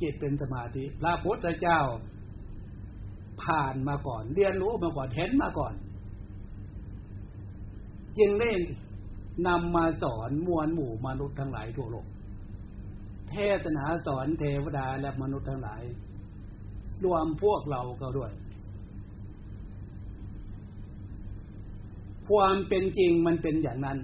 [0.02, 1.80] จิตเป็นสมาธิพระพุทธเจ้า
[3.44, 5.74] ผ่านมาก่อน เรียนรู้มาก่อนเห็นมาก่อน
[8.18, 8.50] จึงได้
[9.48, 12.06] นำมาสอนมวลหมู่มนุษย์ทั้งหลายทั่วโลก
[13.32, 15.84] เทศนาสอนเทวดาและมนุษย์ทั้งหลาย
[17.04, 18.32] รวมพวกเราก็ด้วย
[22.30, 23.98] ความเป็นจริงมันเป็นอย่างนั้น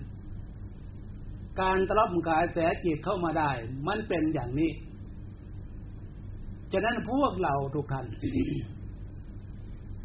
[1.61, 3.51] การตลบกายแสจิตเข้ามาได้
[3.87, 4.71] มันเป็นอย่างนี้
[6.71, 8.05] ฉะนั้นพวกเราทุกท่าน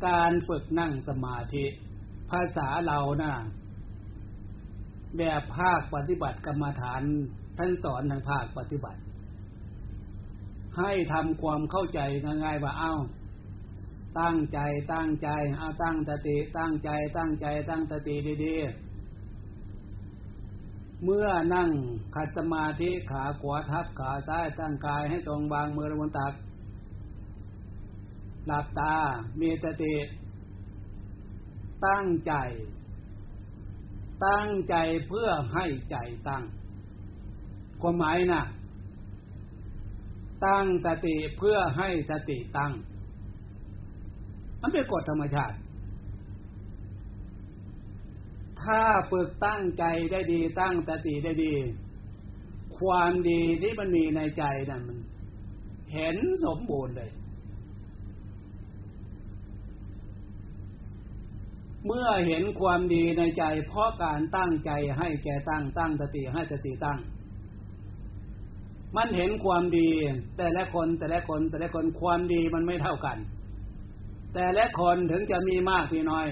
[0.07, 1.65] การฝึกนั่งสมาธิ
[2.31, 3.35] ภาษาเรานะ่ะ
[5.19, 7.03] แบบภาคปฏิบัติกรรมฐาน
[7.59, 9.01] ท่านสอนทางภาคปฏิบัติ
[10.79, 12.01] ให้ทำความเข้าใจ
[12.45, 12.95] ง่ายๆว่าเอา้า
[14.21, 14.59] ตั้งใจ
[14.93, 18.15] ตั้งใจเอาตั้งสติตั้งใจตั้งใจตั้งสติ
[18.45, 18.89] ดีๆ
[21.05, 21.69] เมื่อนั่ง
[22.15, 26.35] ขัดสมาธิขาขวาทับขาซ้ายตั้งกายให้ตรงวางมือบนตัก
[28.47, 28.95] หลับตา
[29.41, 29.95] มีสติ
[31.87, 32.35] ตั้งใจ
[34.27, 34.75] ตั้งใจ
[35.09, 35.97] เพื่อให้ใจ
[36.29, 36.43] ตั้ง
[37.81, 38.43] ความหมายน่ะ
[40.47, 42.73] ตั้งสติเพื่อให้สติตั้ง
[44.61, 45.57] มันเป็นกฎธรรมชาติ
[48.63, 51.53] ถ้าฝึกตั้งใจได้ดี ตั้งสติได้ดี
[52.79, 54.99] ความดีที่มันมีในใจนั่นมัน
[55.95, 57.11] เห็นสมบูรณ์เลย
[61.87, 66.99] เมื่อเห็นความดีในใจ เพราะการตั้งใจให้แกตั้งตั้งสติให้สติตั้ง
[68.97, 69.89] มันเห็นความดี
[70.39, 73.19] แต่ละคนแต่ละคนแต่ละคนความดีมันไม่เท่ากัน
[74.35, 76.27] แต่และคนถึงจะมีมากมีน้อย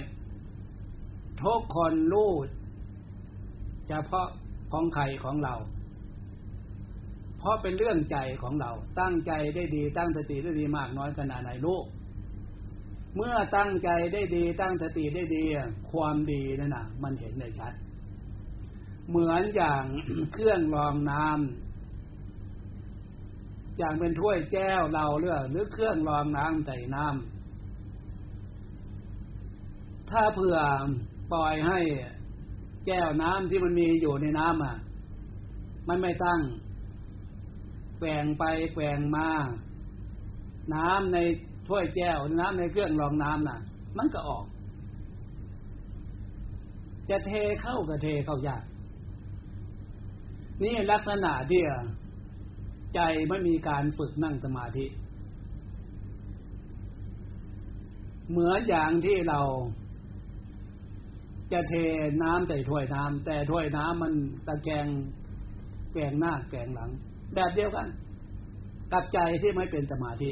[1.43, 2.33] ทุกคนรู้
[3.89, 4.29] เฉพาะ
[4.73, 5.55] ของใครของเรา
[7.39, 11.81] เพราะเป็นเรื่องใจของเรา ตั้งใจได้ดีตั้งสติได้ดีมากน้อยขนาดไหนรู้
[13.17, 15.43] เมื่อตั้งใจได้ดีตั้งสติได้ดี
[15.91, 17.73] ความดีนั่นนะมันเห็นได้ชัด
[19.09, 19.85] เหมือนอย่าง
[20.33, 21.66] เครื่องรองน้ำ
[23.79, 30.57] อย่างเป็นถ้วยแก้วเราเลือหรือเครื่องรองน้ำใส่น้ำถ้าเผื่อ
[31.33, 31.79] ปล่อยให้
[32.87, 34.77] แก้วน้ำที่มันมีอยู่ในน้ำอะ
[35.89, 36.41] มันไม่ตั้ง
[37.99, 39.29] แกว่งไปแกว่งมา
[40.75, 41.19] น้ำใน
[41.69, 43.59] ถ้วยแก้วน้ำในเครื่องรองน้ำน่ะ
[43.99, 44.45] มันก็ออก
[47.11, 48.65] จะเทเข้าก็เทเข้ายาก
[50.63, 51.63] นี่ลักษณะที่
[52.97, 54.87] ใจไม่มีการฝึกนั่งสมาธิ
[58.31, 59.41] เหมือนอย่างที่เรา
[61.53, 61.75] จะเท
[62.23, 64.13] น้ำใส่ถ้วยน้ำแต่ถ้วยน้ำมัน
[64.47, 64.87] ตะแกง
[65.93, 66.91] แกงหน้าแกงหลัง
[67.35, 67.89] แบบเดียวกัน
[68.93, 70.31] กับใจที่ไม่เป็นสมาธิ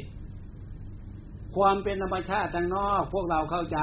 [1.55, 3.79] ความเป็นธรรมชาติทางนอก พวกเราเข้าใจ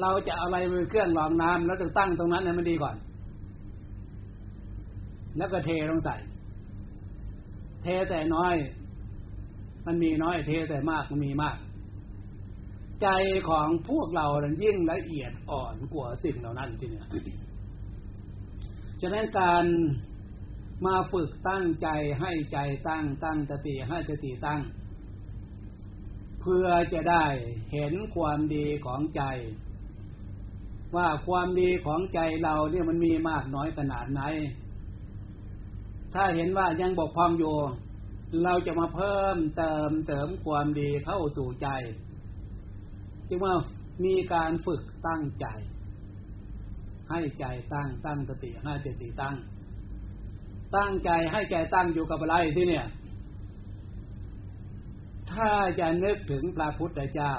[0.00, 2.96] เราจะอะไรเป็นเครื่องรองน้ำแล้วจะตั้งตรงนั้นให้มันดีก่อน
[5.38, 6.16] แล้วก็เทลงใส่
[7.82, 8.56] เทแต่น้อย
[9.86, 11.56] มันมีน้อย เทแต่มากมันมีมาก
[13.02, 13.08] ใจ
[13.48, 14.26] ของพวกเรา
[14.62, 17.06] ยิ่งละเอียดอ่อนกว่าสิ่งเหล่านั้นทีเนี้ย
[19.00, 19.64] ฉะนั้นการ
[20.86, 21.88] มาฝึกตั้งใจ
[22.20, 22.58] ให้ใจ
[22.88, 24.60] ตั้งตั้งสติให้สติตั้ง
[26.40, 27.26] เพื่อจะได้
[27.72, 29.22] เห็นความดีของใจ
[30.96, 34.22] ว่าความดีของใจเราเนี่ยมันมีมากน้อยขนาดไหน
[36.14, 37.54] ถ้าเห็นว่ายังบกพร่องอยู่
[38.44, 41.68] เราจะมาเพิ่มเติมเติมความดีเข้าสู่ใจ
[43.28, 43.54] จึงว่า
[44.04, 45.46] มีการฝึกตั้งใจ
[47.10, 47.44] ให้ใจ
[47.74, 49.36] ตั้งตั้งสติให้สติตั้ง
[50.76, 52.86] ตั้งใจให้ใจตั้งอยู่กับอะไรที่เนี่ย
[55.32, 55.50] ถ้า
[55.80, 57.34] จะนึกถึงพระพุทธเจ้า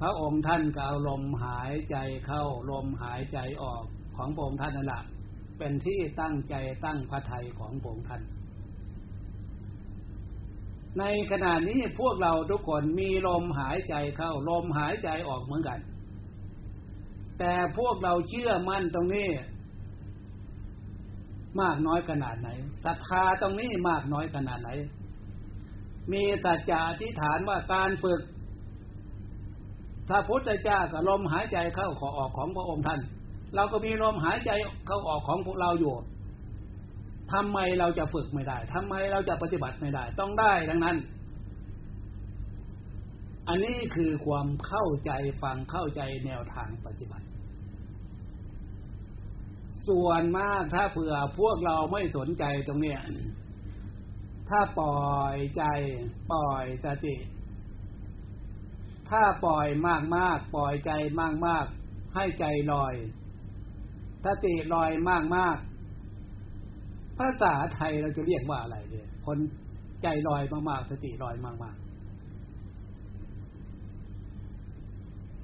[0.00, 1.96] พระองค์ท่านก็เอาลมหายใจ
[2.26, 3.84] เข้าลมหายใจออก
[4.16, 5.02] ของพระองค์ท่านนั่นแหละ
[5.62, 6.54] เป็นที่ตั้งใจ
[6.84, 8.22] ตั้งพระทัยของพระองค์ท่าน
[10.98, 15.78] ในขณะนี้พวกเราทุกคนมีลมหายใจเข้า ลมหายใจออกเหมือนกัน
[17.38, 19.28] แต่พวกเราเชื่อมั่นตรงนี้
[21.60, 22.48] มากน้อยขนาดไหน
[22.84, 24.70] ศรัทธาตรงนี้มากน้อยขนาดไหน
[26.12, 28.20] มีสัจจะอธิษฐานว่าการฝึก
[30.08, 33.02] พระพุทธเจ้ากับลมหายใจเข้าขอออกของพระองค์ท่าน
[33.54, 34.50] เราก็มีลมหายใจ
[34.86, 35.94] เข้าออกของพวกเราอยู่
[37.32, 40.96] ทำไมเราจะฝึกไม่ได้ทำไมเราจะปฏิบัติไม่ได้ ต้องได้ดังนั้น
[43.48, 45.10] อันนี้คือความเข้าใจ
[45.42, 47.26] ฟังเข้าใจแนวทางปฏิบัติ
[49.88, 53.00] ส่วนมากถ้าเผื่อพวกเราไม่สนใจตรงเนี้ย
[54.48, 55.64] ถ้าปล่อยใจ
[56.32, 57.16] ปล่อยสติ
[59.10, 60.90] ถ้าปล่อยมากมากปล่อยใจ
[61.20, 61.66] มากมาก
[62.14, 62.94] ให้ใจลอย
[64.24, 65.56] สติลอยมากมาก
[67.18, 69.38] ภาษาไทยเราจะเรียกว่าอะไรเนี่ยคน
[70.02, 71.82] ใจลอยมากๆสติลอยมากๆ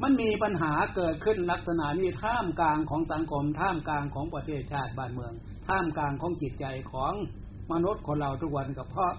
[0.03, 5.33] มันมีปัญหาเกิดขึ้นลักษณะนี้ท่ามกลางของสังคมท่ามกลางของประเทศชาติบ้านเมือง
[5.69, 7.13] ท่ามกลางของจิตใจของ
[7.73, 9.13] มนุษย์คนเราทุกวันก็เพราะ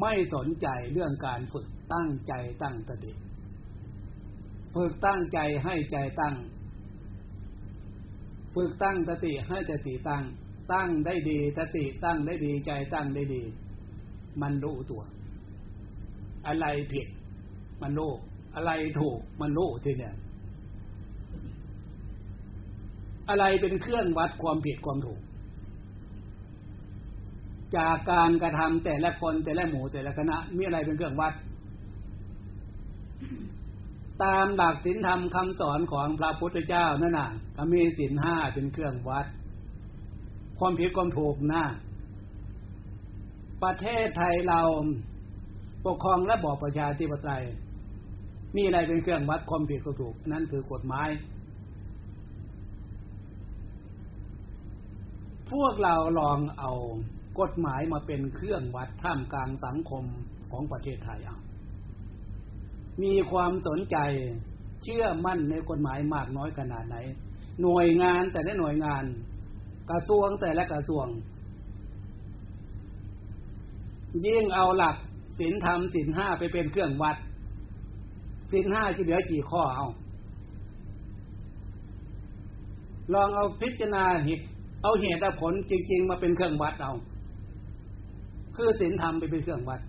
[0.00, 2.32] ไม่สนใจเรื่องการฝึกตั้งใจ
[2.62, 3.12] ตั้งสติ
[4.74, 6.34] ฝึกตั้งใจให้ใจตั้ง
[8.54, 10.24] ฝึกตั้งสติให้สติตั้ง
[10.72, 13.42] ตั้งได้ดีสติตั้งได้ดีใจตั้งได้ดี
[14.42, 15.02] มันรู้ตัว
[16.46, 17.06] อะไรผิด
[17.82, 18.12] มันรู้
[18.54, 18.70] อะไร
[19.00, 20.14] ถูกมันรู้ทีเนี่ย
[23.28, 25.20] อะไรเป็นเครื่องวัดความผิดความถูก
[27.76, 31.34] จากการกระทำแต่ละคนแต่ละหมู่แต่ละคณะมีอะไรเป็นเครื่องวัด
[34.24, 39.26] ตามหลักศีลธรรมคำสอนของพระพุทธเจ้านั่นน่ะก็มีศีลห้าเป็นเครื่องวัด
[40.58, 41.64] ความผิดความถูกนะ
[43.62, 44.60] ประเทศไทยเรา
[45.86, 47.44] ปกครองและบอกประชาธิปไตย
[48.56, 51.08] มีอะไรเป็นเครื่องวัดความผิดความถูก นั่นคือกฎหมาย
[55.50, 56.72] พวกเราลองเอา
[57.40, 60.04] กฎหมายมาเป็นเครื่องวัดท่ามกลางสังคม
[60.50, 61.38] ของประเทศไทยเอา
[63.02, 63.96] มีความสนใจ
[64.82, 66.96] เชื่อมั่นในกฎหมายมากน้อยขนาดไหน
[67.62, 69.04] หน่วยงานแต่ละหน่วยงาน
[69.90, 71.06] กระทรวงแต่ละกระทรวง
[74.26, 74.96] ยิ่งเอาหลัก
[75.38, 77.16] ศีลธรรมศีลห้าไปเป็นเครื่องวัด
[78.52, 79.86] ศีลห้าที่เหลือกี่ข้อเอา
[83.14, 84.44] ลองเอาพิจารณาเหตุ
[84.82, 86.94] เอาเหตุผลจริง ๆ มาเป็นเครื่องวัดเอา
[88.56, 89.80] คือศีลธรรมไปเป็นเครื่องวัด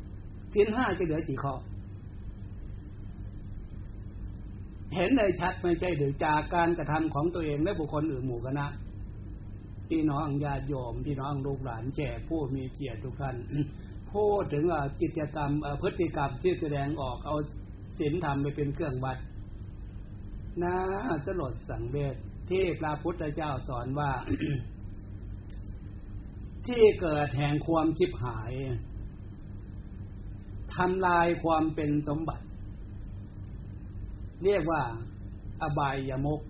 [0.54, 1.54] ศีลห้าจะเหลือกี่ข้อ
[4.96, 8.68] เห็นได้ชัดไม่ใช่หรือจากการกระทำของตัวเองและบุคคลอื่นหมู่คณะ
[9.90, 13.36] พี่น้องญาติโยมพี่น้องลูกหลานแก่ผู้มีเกียรติทุกท่าน
[14.14, 14.66] พูดถึง
[15.02, 17.36] กิจกรรมพฤติกรรมที่แสดงออกเอา
[18.00, 19.18] ศีลธรรมไปเป็นเครื่องวัด
[20.62, 20.76] น่า
[21.26, 22.16] สลดสังเวช
[22.50, 24.12] ที่พระพุทธเจ้าสอนว่า
[26.68, 28.54] ที่เกิดแห่งความชิบหาย
[30.76, 32.46] ทำลายความเป็นสมบัติ
[34.44, 34.84] เรียกว่า
[35.62, 36.42] อบายยมก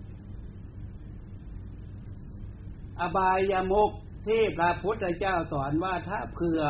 [3.00, 3.90] อบายยมก
[4.26, 6.62] ที่พระพุทธเจ้าสอนว่าถ้าเผื่อ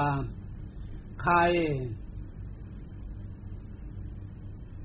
[1.23, 1.37] ใคร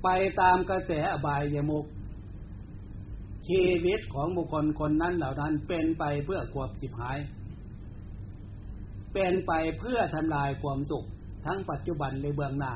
[0.03, 0.07] ไป
[0.41, 1.85] ตามกระแสอบายยมก
[3.47, 7.17] ชีวิตของบุคคลคนนั้นเหล่านั้นเป็นไปเพื่อความจิบหาย
[9.13, 11.05] เป็นไปเพื่อทำลายความสุข
[11.45, 12.73] ทั้งปัจจุบันและเบื้องหน้า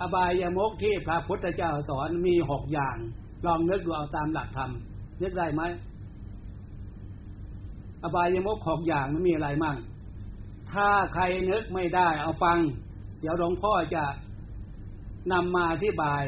[0.00, 2.96] อบายยมกที่พระพุทธเจ้าสอนมีหกอย่าง
[3.46, 4.70] ลองนึกดูเอาตามหลักธรรม
[5.22, 5.62] นึกได้ไหม
[8.02, 9.76] อบายมุกหกอย่างมันมีอะไรมั่ง
[10.72, 12.58] ถ้าใครนึกไม่ได้เอาฟัง
[13.20, 14.04] เดี๋ยวหลวงพ่อจะ
[15.32, 16.24] นำมาอธิบาย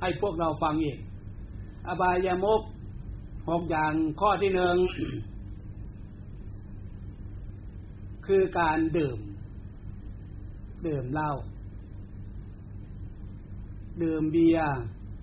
[0.00, 0.98] ให้พวกเราฟังอีก
[1.88, 2.62] อบายามก
[3.50, 4.76] หกอย่างข้อที่หนึ่ง
[8.26, 9.18] คือการดื่ม
[10.86, 11.32] ดื่มเหล้า
[14.02, 14.78] ดื่มเบียร์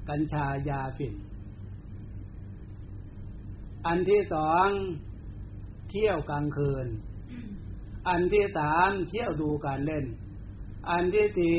[0.09, 1.13] กัญชายาฝิ่น
[3.87, 4.67] อันที่สอง
[5.89, 6.87] เที่ยวกลางคืน
[8.07, 10.05] อันที่สามเที่ยวดูการเล่น
[10.89, 11.57] อันที่สี่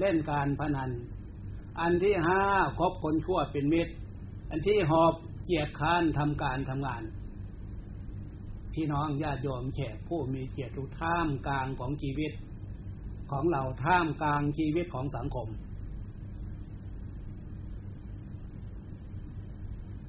[0.00, 0.90] เล่นการพนัน
[1.80, 2.42] อันที่ห้า
[2.78, 3.92] คบคนชั่วเป็นมิตร
[4.50, 7.02] อันที่หกเกียรติค้านทำการทำงาน
[8.74, 12.32] พี่น้องญาติโยมแขกผู้มีเกียรติท่ามกลางของชีวิต
[13.30, 15.48] ของเราท่ามกลางชีวิตของสังคม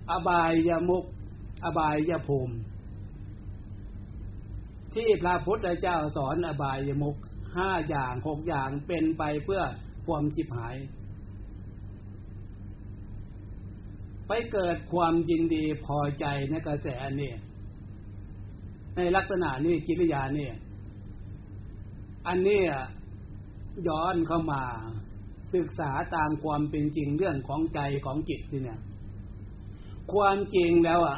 [0.10, 1.06] อบายยมุก
[1.66, 2.56] อบายยภูมิ
[4.94, 7.16] ที่พระพุทธเจ้าสอนอบายยมุก
[7.56, 9.62] ห้าอย่างหกอย่างเป็นไปเพื่อ
[10.08, 10.76] ความจิบหาย
[14.28, 16.88] ไปเกิดความยินดีพอใจในกระแส
[17.22, 17.34] นี่
[18.96, 20.50] ในลักษณะนี้กิริยานี่
[22.28, 22.62] อันนี้
[23.88, 24.64] ย้อนเข้ามา
[25.54, 28.80] ศึกษาตามความเป็นจริงเรื่องของใจของจิตนี่เนี่ย
[30.14, 31.18] ความจริงแล้วอะ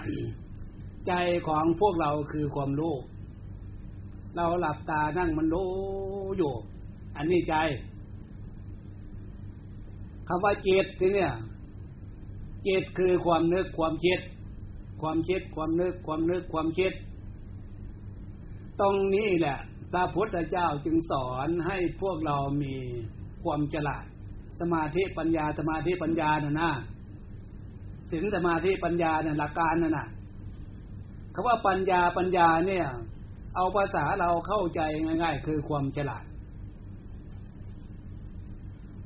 [1.08, 1.14] ใจ
[1.48, 2.96] ของพวกเราคือความรู้
[4.36, 5.72] เราหลับตานั่งมันรู้
[6.38, 6.54] อยู่
[7.16, 7.56] อันนี้ใจ
[10.28, 11.34] คำว่าจิตที่เนี่ย
[12.68, 14.20] จิตคือความนึกความคิด
[15.02, 16.94] ความคิดความนึกความนึกความคิด
[18.80, 19.58] ตรงนี้แหละ
[19.92, 22.76] พระพุทธเจ้าจึงสอนให้พวกเรามี
[23.44, 24.06] ความฉลาด
[24.60, 26.72] สมาธิปัญญาสมาธิปัญญาน่ะนะ
[28.12, 30.08] สินสมาธิปัญญาเนี่ยหลักการน่ะนะ
[31.34, 32.86] คำว่าปัญญาปัญญาเนี่ย
[33.56, 36.26] เอาภาษาเราเข้าใจง่าย ๆ คือความฉลาด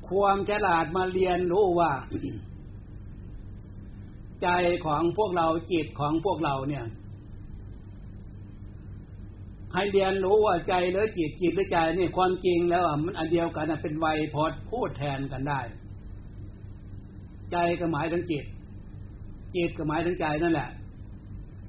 [0.08, 1.92] ความฉลาดมาเรียนรู้ว่า
[4.42, 4.48] ใจ
[4.86, 6.84] ของพวกเราจิตของพวกเราเนี่ย
[9.74, 15.60] ให้เรียนรู้ว่าใจหรือจิตจิตหรือใจนี่ความจริงแล้วมันอันเดียวกันเป็นไวยพอดพูดแทนกันได้
[17.52, 18.44] ใจก็หมายถึงจิต
[19.56, 20.70] จิตก็หมายถึงใจนั่นแหละ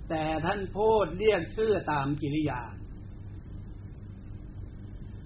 [0.10, 2.62] แต่ท่านพูดเรียกชื่อตามกิริยา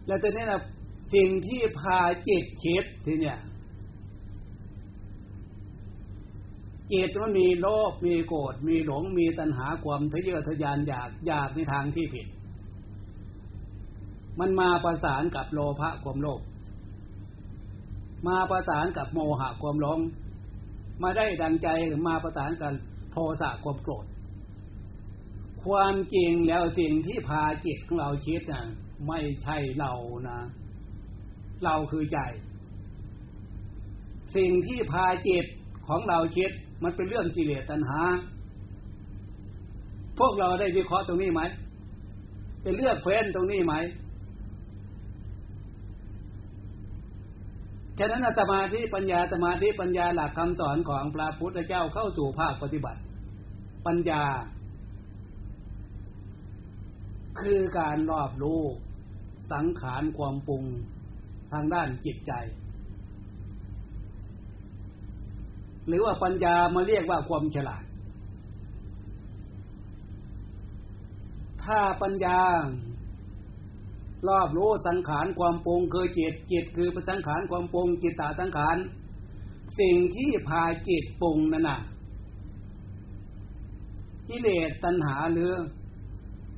[0.08, 0.62] แล้วตอนนี้นะ
[1.14, 3.40] สิ่งที่พาจิตคิดทีเนี่ย
[6.92, 12.28] จิตมันมีโลภมีโกรธมีหลงมีตัณหาความทะเยอทะยานอยากอยากในทางที่ผิด
[14.40, 16.42] มันมาประสานกับโลภะความโลภ
[18.28, 20.00] มาประสานกับโมหะความหลง
[21.02, 22.74] มาได้ดังใจหรือมาประสานกัน
[23.12, 24.06] โทสะความโกรธ
[25.64, 28.64] ความจริงแล้วสิ่งที่พาจิตของเราคิดนะ
[29.08, 29.94] ไม่ใช่เรา
[30.30, 30.40] นะ
[31.64, 32.20] เราคือใจ
[34.36, 35.46] สิ่งที่พาจิต
[35.88, 36.52] ของเราคิด
[36.84, 38.02] มันเป็นเรื่องกิเลสตัณหา
[40.20, 41.42] พวกเราได้วิเคราะห์ตรงนี้ไหม
[42.62, 43.74] เป็นเลือกเฟ้นตรงนี้ไหม
[48.00, 53.00] ฉะนั้นสมาธิปัญญาสมาธิปัญญาหลักคำสอนของพระพุทธเจ้าเข้าสู่ภาคปฏิบัติ
[53.86, 54.24] ปัญญา
[57.42, 58.62] คือการรอบรู้
[59.52, 60.64] สังขารความปรุง
[61.54, 62.32] ทางด้านจิตใจ
[65.88, 67.84] หรือว่าปัญญามาเรียกว่าความฉลาด
[71.64, 72.40] ถ้าปัญญา
[74.28, 78.78] รอบรู้สังขารความปรุงคือจิตจิตคือประสังขารความปรุงจิตตาสังขาร
[79.80, 81.80] สิ่งที่พาจิตปรุงนั่นน่ะ
[84.28, 85.52] กิเลสตัณหาหรือ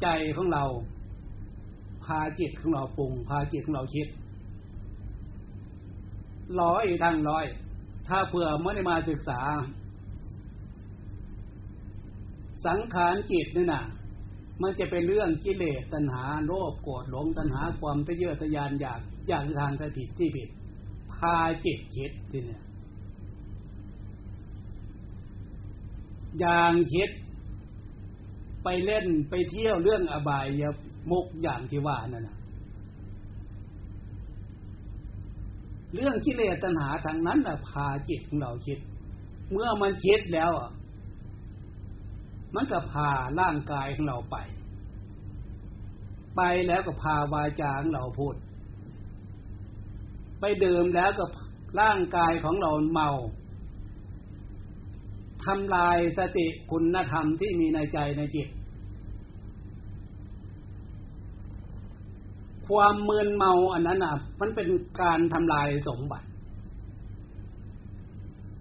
[0.02, 0.64] ใจของเรา
[2.06, 4.08] พาจิตของเราปรุง พาจิตของเราคิด
[6.62, 7.46] ร้อยทั้งร้อย
[8.08, 9.42] ถ้าเผื่อไม่ได้มาศึกษา
[12.66, 13.84] สังขารจิตนี่น่ะ
[14.62, 20.50] มันจะเป็นเรื่องกิเลสตัณหาโลภโกรธหลงตัณหาความทะเยอทะยานอยากอยากทางที่ผิดที่ผิด
[21.14, 21.36] พา
[21.66, 22.64] จิตคิดทีเนี่ย
[26.40, 27.10] อย่างคิด
[28.64, 30.64] ไปเล่นไปเที่ยวเรื่องอบายย
[31.12, 32.38] มุกอย่างที่ว่านั่นนะ
[35.94, 38.80] เรื่องกิเลสตัณหาทางนั้นนะพาจิตของเราคิด
[39.52, 40.52] เมื่อมันคิดแล้ว
[42.56, 44.38] มันก็พาร่างกายของเราไป
[46.36, 48.36] ไปแล้วก็พาวาจาของเราพูด
[50.40, 51.26] ไปดื่มแล้วก็
[51.82, 53.10] ร่างกายของเราเมา
[55.46, 58.48] ทำลายสติคุณธรรมที่มีในใจในจิต
[62.68, 64.68] ความเมือนเมาอันนั้นอะ มันเป็น
[65.02, 66.28] การทำลายสมบัติ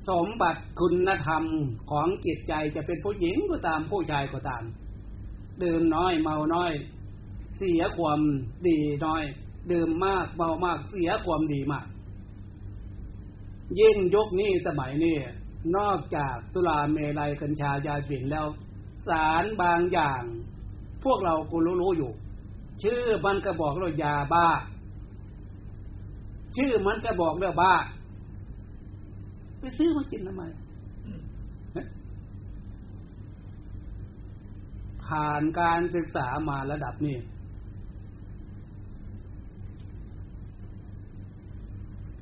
[0.09, 1.45] สมบัติคุณธรรม
[1.91, 4.63] ของจิตใจจะเป็นผู้หญิงก็ตามผู้ชายก็ตาม
[5.63, 6.73] ดื่มน้อยเมาน้อย
[7.59, 8.21] เสียความ
[8.69, 9.23] ดีน้อย
[9.73, 11.87] ดื่มมากเมามากเสียความดีมาก
[13.81, 15.17] ยิ่งยกนี้สมัยนี้
[15.77, 18.47] นอกจากสุราเมลัยกัญชายาฝิ่นแล้ว
[19.09, 20.23] สารบางอย่าง
[21.05, 22.13] พวกเราก็รู้อยู่
[22.83, 24.49] ชื่อมันก็บอกเรายาบ้า
[26.57, 27.75] ชื่อมันก็บอกเรื่องบ้า
[29.63, 30.43] ไปซื้อมากินทำไม
[35.07, 37.17] ผ่านการศึกษามาระดับนี้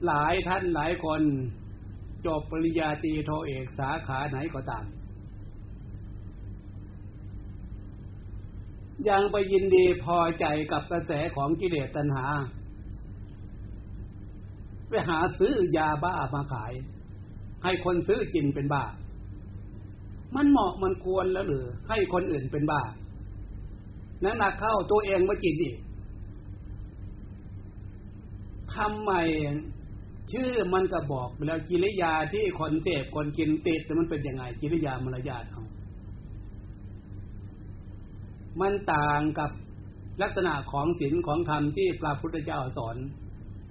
[0.06, 1.22] หลายท่านหลายคน
[2.26, 4.84] จบปริญญาตรีโทเอกสาขาไหนก็ตาม
[9.08, 12.26] ยังไปยินดีพอใจกับกระแสของกิเลสตัณหา
[14.88, 16.72] ไปหาซื้อยาบ้ามาขาย
[17.64, 18.84] ให้คนซื้อกินเป็นบ้า
[20.36, 22.82] มันเหมาะมันควรแล้วหรือ ให้คนอื่นเป็นบ้า
[24.24, 25.76] นั้นหนักเข้าตัวเองมากินอีก
[28.74, 29.12] ทำไม
[30.32, 35.64] ชื่อมันก็บอกไปแล้วกิริยาที่คนเสพคนกินติดแต่มันเป็นยังไงกิริยามารยาทเขา
[38.60, 39.50] มันต่างกับ
[40.22, 42.96] ลักษณะของศีลของธรรมที่พระพุทธเจ้าสอน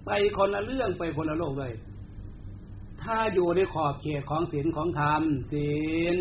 [0.05, 1.73] ไปคนละเรื่องไปคนละโลกเลย
[3.04, 5.22] ถ้าอยู่ในขอบเขตของศีลของธรรม
[5.52, 5.72] ศี
[6.16, 6.18] ล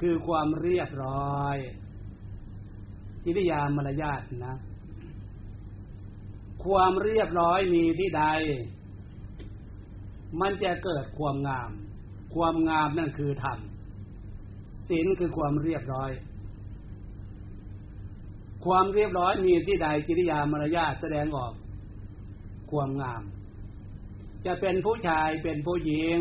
[0.00, 1.56] คือความเรียบร้อย
[3.24, 4.56] กิริยามารยาทนะ
[6.64, 8.24] ความเรียบร้อยมีที่ใด
[10.40, 11.70] มันจะเกิดความงาม
[12.34, 13.58] ความงามนั่นคือธรรม
[14.88, 16.10] ศีลคือความเรียบร้อย
[18.64, 21.52] ความเรียบร้อยมีที่ใดกิริยามารยาทแสดงออก
[22.70, 23.22] ความงาม
[24.46, 26.18] จะเป็นผู้ชายเป็นผู้หญิง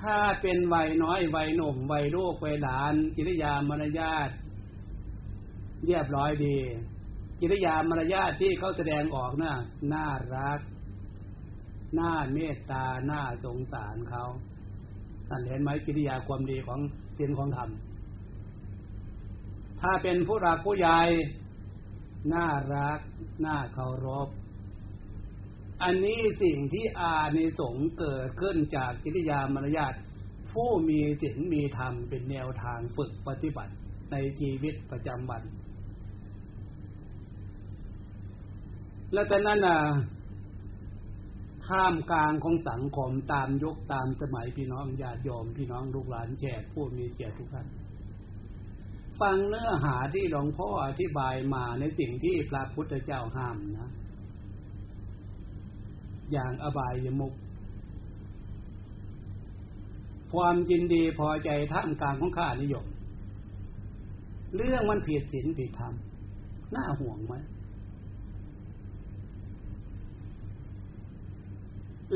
[0.00, 4.30] ถ้าเป็นวัยน้อยวัยหนุ่มวัยลูกวัยหลาน กิริยามารยาท
[5.86, 6.58] เรียบร้อยดี
[7.40, 9.54] กิริยามารยาทที่เขาแสดงออกน่ะ
[9.92, 10.60] น่ารัก
[11.98, 14.24] น้าเมตตาหน้าสงสารเขา
[15.28, 16.80] ท่านเห็นไหมกิริยาความดีของ
[17.18, 17.70] ศีลของธรรม
[19.80, 21.00] ถ้าเป็นผู้รักผู้ใหญ่
[22.34, 23.00] น่ารัก
[23.44, 24.28] น่าเคารพ
[25.82, 29.94] อันนี้สิ่งที่อาในสงเกิดขึ้นจากกิริยามารยาท
[30.52, 33.72] ผู้มีศีลมีธรรมเป็นแนวทางฝึกปฏิบัติ
[34.12, 35.42] ในชีวิตประจำวัน
[39.12, 39.78] แล้วแต่นั้นน่ะ
[41.66, 47.66] ท่ามกลางของสังคมตามยุคตามสมัยพี่น้องญาติโยมพี่น้องลูกหลานแขกผู้มีเกียรติทุกท่าน
[49.20, 53.90] ฟังเนื้อหาที่หลวงพ่ออธิบายมาในสิ่งที่พระพุทธเจ้าห้ามนะ
[56.32, 57.32] อย่างอบายยมุก
[60.32, 62.86] ความยินดีพอใจท่ามกลางของข้านิยม
[64.56, 65.94] เรื่องมันผิดศีลผิดธรรม
[66.74, 67.34] น่าห่วงไหม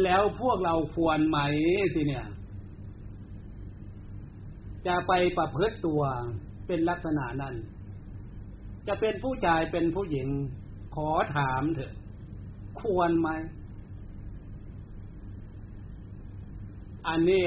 [0.02, 1.38] แล้วพวกเราควรไหม
[1.94, 2.26] สิเนี่ย
[4.86, 6.02] จะไปประพฤติตัว
[6.66, 7.54] เป็นลักษณะนั้น
[8.88, 10.28] จะเป็นผู้ชายเป็นผู้หญิง
[10.94, 11.94] ขอถามเถอะ
[12.80, 13.28] ควรไหม
[17.08, 17.44] อันนี้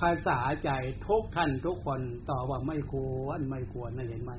[0.00, 0.70] ภาษาใจ
[1.06, 2.00] ทุกท่านทุกคน
[2.30, 2.94] ต่อว่าไม่ค
[3.24, 4.32] วรไม่ควรนะเห็นไหม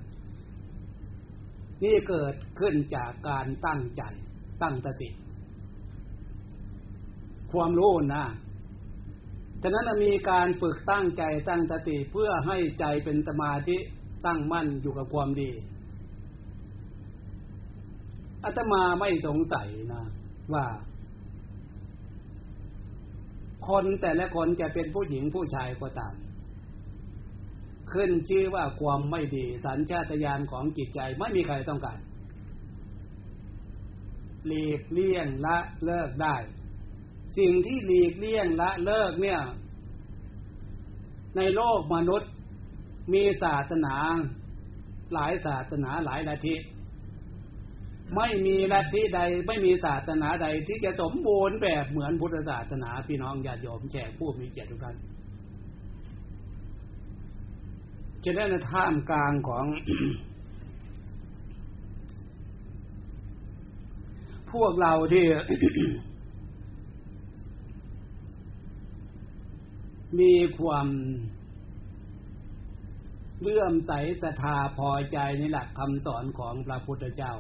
[1.84, 4.04] นี่เกิดขึ้นจากการตั้งใจ
[4.62, 5.10] ตั้งสติ
[7.52, 8.26] ความรู้นะ
[9.62, 13.78] ฉะนั้นมีการฝึกตั้งใจตั้งสติเพื่อให้ใจเป็นสมาธิ
[14.26, 15.52] ตั้งมั่นอยู่กับความดี
[18.44, 20.04] อาตมาไม่สงสัยนะ
[20.54, 20.66] ว่า
[23.68, 26.14] คนแต่ละคนจะเป็นผู้หญิงผู้ชายก็ตาม
[27.92, 31.98] ขึ้นชื่อว่าความไม่ดี สัญชาตญาณของจิตใจไม่มีใครต้องการ
[34.48, 36.36] หลีกเลี่ยงละเลิกได้
[37.38, 39.40] สิ่งที่หลีกเลี่ยงละเลิกเนี่ย
[41.38, 42.32] ในโลกมนุษย์
[43.14, 43.96] มีศาสนา
[45.14, 46.56] หลายศาสนาหลายลัทธิ
[48.14, 54.96] ไม่มีลัทธิใดไม่มีศาสนาใดที่จะสมบูรณ์แบบเหมือนพุทธศาสนา พี่น้องญาติโยมแขกผู้มีเกียรติทุกท่าน
[58.24, 59.66] ฉะนั้ในท่ามกลางของ
[64.52, 65.26] พวกเราที่
[70.20, 70.88] มีความ
[73.42, 73.92] เลื่อมใส
[74.22, 77.34] ศรัทธาพอใจในหลักคำสอนของพระพุทธเจ้า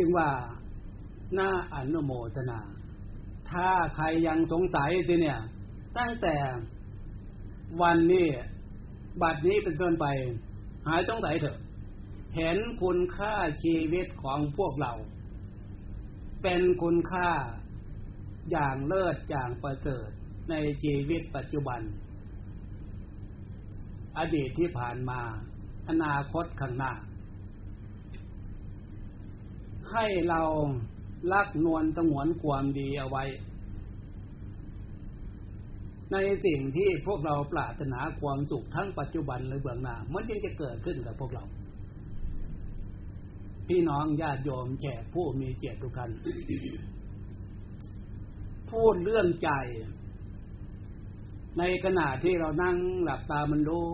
[0.00, 0.30] จึงว่า
[1.34, 2.60] หน่าอนุโมทนา
[3.50, 5.40] ถ้าใครยังสงสัยสิเนี่ย
[5.98, 6.36] ตั้งแต่
[7.82, 8.28] วันนี้
[9.22, 10.06] บัดนี้เป็นต้นไป
[10.86, 11.58] หายสงสัยเถอะ
[12.36, 13.34] เห็นคุณค่า
[13.64, 14.92] ชีวิตของพวกเรา
[16.42, 17.30] เป็นคุณค่า
[18.50, 20.08] อย่างเลิศอย่างประเสริฐ
[20.50, 21.80] ในชีวิตปัจจุบัน
[24.18, 25.20] อดีตที่ผ่านมา
[25.88, 26.92] อนาคตข้างหน้า
[29.92, 30.42] ให้เรา
[31.32, 33.24] ลักนวลสงวนความดีเอาไว้
[36.12, 41.44] ในสิ่งที่พวกเราปรารถนาความสุขทั้งปัจจุบันและเบื้องหน้า มันยังจะเกิดขึ้นกับพวกเรา
[43.68, 46.10] พี่น้องญาติโยมแขกผู้มีเกียรติทุกท่าน
[48.70, 49.50] พูดเรื่องใจ
[51.58, 53.86] ในขณะที่เรานั่งหลับตามันรู้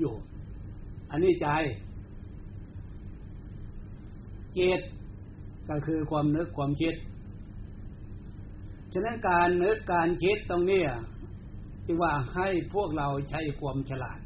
[0.00, 0.14] อยู่
[1.10, 1.48] อันนี้ใจ
[4.54, 4.80] เจต
[5.68, 6.94] ก็คือความนึกความคิด
[8.92, 10.82] ฉะนั้นการนึกการคิดตรงนี้
[11.86, 14.18] จึงว่าให้พวกเราใช้ความฉลาด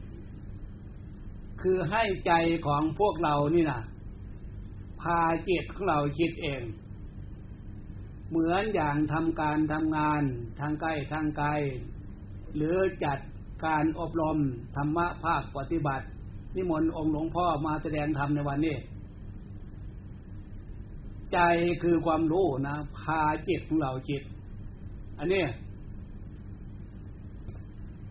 [1.63, 2.33] คือให้ใจ
[2.67, 3.81] ของพวกเรานี่นะ
[5.01, 6.63] พาจิตของเราคิดเอง
[8.29, 10.23] เหมือนอย่างทำการทำงาน
[10.61, 11.49] ทางใกล้ทางไกล
[12.57, 13.19] หรือจัด
[13.67, 14.39] การอบรม
[14.77, 16.07] ธรรมะภาคปฏิบัติ
[16.57, 18.77] นิมนต์องค์หลวงพ่อมาแสดงธรรมในวันนี้
[21.33, 21.39] ใจ
[21.83, 24.23] คือความรู้นะพาจิตของเราจิต
[25.19, 25.45] อันนี้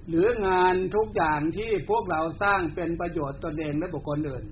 [0.09, 4.43] หรืองานทุกอย่างที่พวกเราสร้างเป็นประโยชน์ตนเองและบุคคลอื่น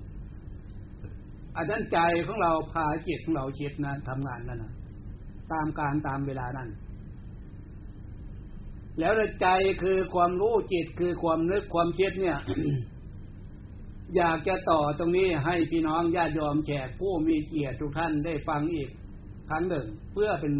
[1.56, 4.74] อันนั้นใจของเราพาจิตของเราจิตนะทำงานนั่นนะ
[5.52, 6.68] ตามการตามเวลานั้น
[8.98, 9.48] แล้วใจ
[9.82, 12.38] คือความรู้จิตคือความนึกความคิดเนี่ย
[14.14, 18.88] อยากจะต่อตรงนี้ให้พี่น้องญาติโยมแขกผู้มีเกียรติทุกท่านได้ฟังอีก
[19.48, 20.54] ครั้งหนึ่ง เพื่อเป็น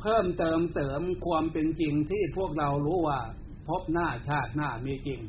[0.00, 3.20] เพิ่มเติมเสริมความเป็นจริงที่พวกเรารู้ว่า
[3.68, 5.20] พบหน้าชาติหน้ามีจริง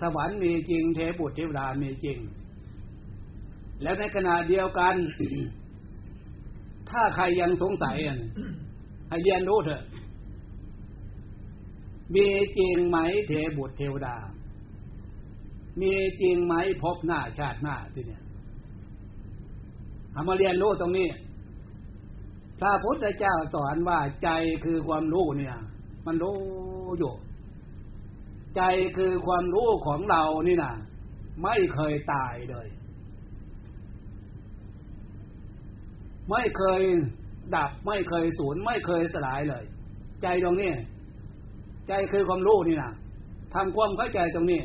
[0.00, 2.18] สวรรค์มีจริง เทพบุตรเทวดามีจริง
[3.82, 4.94] แล้วในขณะเดียวกัน
[6.90, 8.18] ถ้าใครยังสงสัยอะ
[9.08, 9.82] ให้เรียนรู้เถอะ
[12.14, 12.26] มี
[12.58, 12.98] จริงไหม
[13.28, 14.16] เทบุตรเทวดา
[15.80, 18.22] มีจริงไหมพบหน้าชาติหน้าที่เนี่ย
[20.14, 21.08] ทำมาเรียนรู้ตรงนี้
[22.60, 24.30] พระพุทธเจ้าสอนว่าใจ
[24.64, 25.56] คือความรู้เนี่ย
[26.06, 26.36] มันรู้
[26.98, 27.14] อยู่
[28.56, 28.62] ใจ
[28.96, 30.74] คือความรู้ของเรานี่นะ
[31.42, 32.68] ไม่เคยตายเลย
[36.30, 36.82] ไม่เคย
[37.56, 39.64] ดับไม่เคยสูญไม่เคยสลายเลย
[40.22, 40.72] ใจตรงนี้
[41.88, 42.92] ใจคือความรู้นี่นะ
[43.54, 44.60] ทำความเข้าใจตรงนี้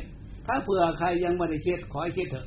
[0.46, 2.46] ถ้าเผื่อใครยังไม่ได้คิดขอให้คิดเถอะ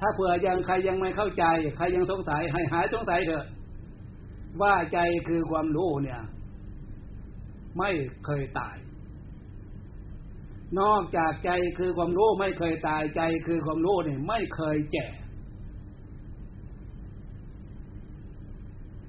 [0.00, 1.44] ถ้าเผื่อยังใครยังไม่เข้าใจ
[1.76, 3.46] ใครยังสงสัยให้หายสงสัยเถอะ
[4.62, 4.98] ว่าใจ
[5.28, 6.20] คือความรู้เนี่ย
[7.78, 7.90] ไม่
[8.26, 8.76] เคยตาย
[10.80, 15.06] นอกจากใจคือความรู้ไม่เคยตายใจคือความรู้เนี่ยไม่เคยแก่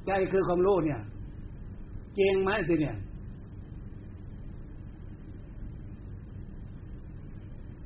[0.08, 1.02] ใจคือความรู้เนี่ย
[2.16, 2.98] เจงไหมสิเนี่ย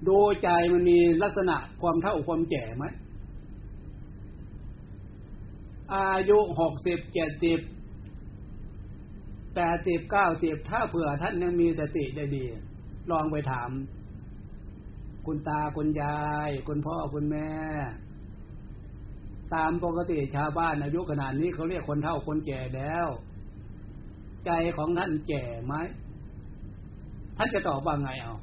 [0.08, 2.86] ดูใจมันมีลักษณะความเท่าความแก่ไหม
[5.94, 7.60] อายุหกสิบเจ็ดสิบ
[9.56, 12.46] แปดสิบเก้าสิบถ้าเผื่อท่านยังมีสติได้ดี
[13.12, 13.70] ลองไปถาม
[15.26, 17.50] คุณตาคุณยาย คุณพ่อคุณแม่
[19.54, 23.08] ตามปกติชาวบ้านอายุขนาดนี้เขาเรียกคนเฒ่าคนแก่แล้ว
[24.46, 25.76] ใจของท่านแก่ไหม
[27.38, 28.36] ท่านจะตอบว่าไงเอา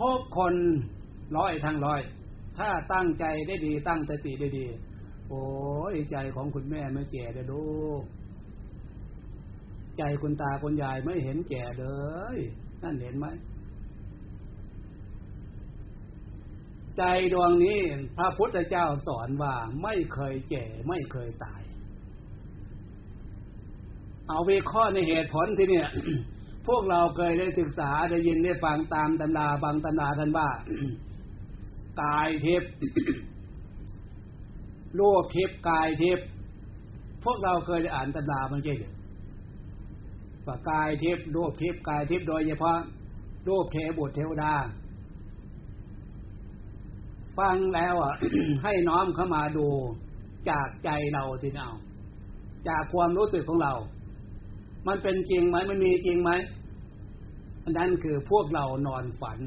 [0.00, 0.54] ทุกคน
[1.36, 2.00] ร้อยทั้งร้อย
[2.58, 4.66] ถ้าตั้งใจได้ดีตั้งสติได้ดี
[5.28, 5.44] โอ้
[5.92, 8.02] ยใจของคุณแม่ไม่แก่เลยลูก
[9.98, 11.86] ใจคุณตาคุณยายไม่เห็นแก่เล
[12.34, 12.36] ย
[12.82, 13.26] นั่นเห็นไหม
[16.98, 17.80] ใจดวงนี้
[18.16, 21.62] พระพุทธเจ้าสอนว่าไม่เคยแก่ไม่เคยตาย
[24.28, 25.88] เอาวิเคราะห์ในเหตุผลที่เนี่ย
[26.68, 30.48] พวกเราเคยได้ศึกษาได้ยินได้ฟังตามตำราบางตำราท่านว่า
[32.02, 32.70] กายทิพย์
[34.96, 36.26] โลกทิพย์กายทิพย์
[37.24, 38.92] พวกเราเคยได้อ่านตำรามันใช่หรือ
[40.46, 42.76] ว่ากายทิพย์โลกทิพย์กายทิพย์โดยเฉพาะ
[43.46, 44.54] โลกเทบุตรเทวดา
[47.38, 48.14] ฟังแล้วอะ
[48.62, 49.66] ให้น้อมเข้ามาดู
[50.50, 51.70] จากใจเราสิเอา
[52.68, 53.74] จากความรู้สึกของเรา
[54.88, 56.30] มันเป็นจริงไหมมันมีจริงไหม
[57.70, 59.38] นนั้นคือพวกเรานอนฝัน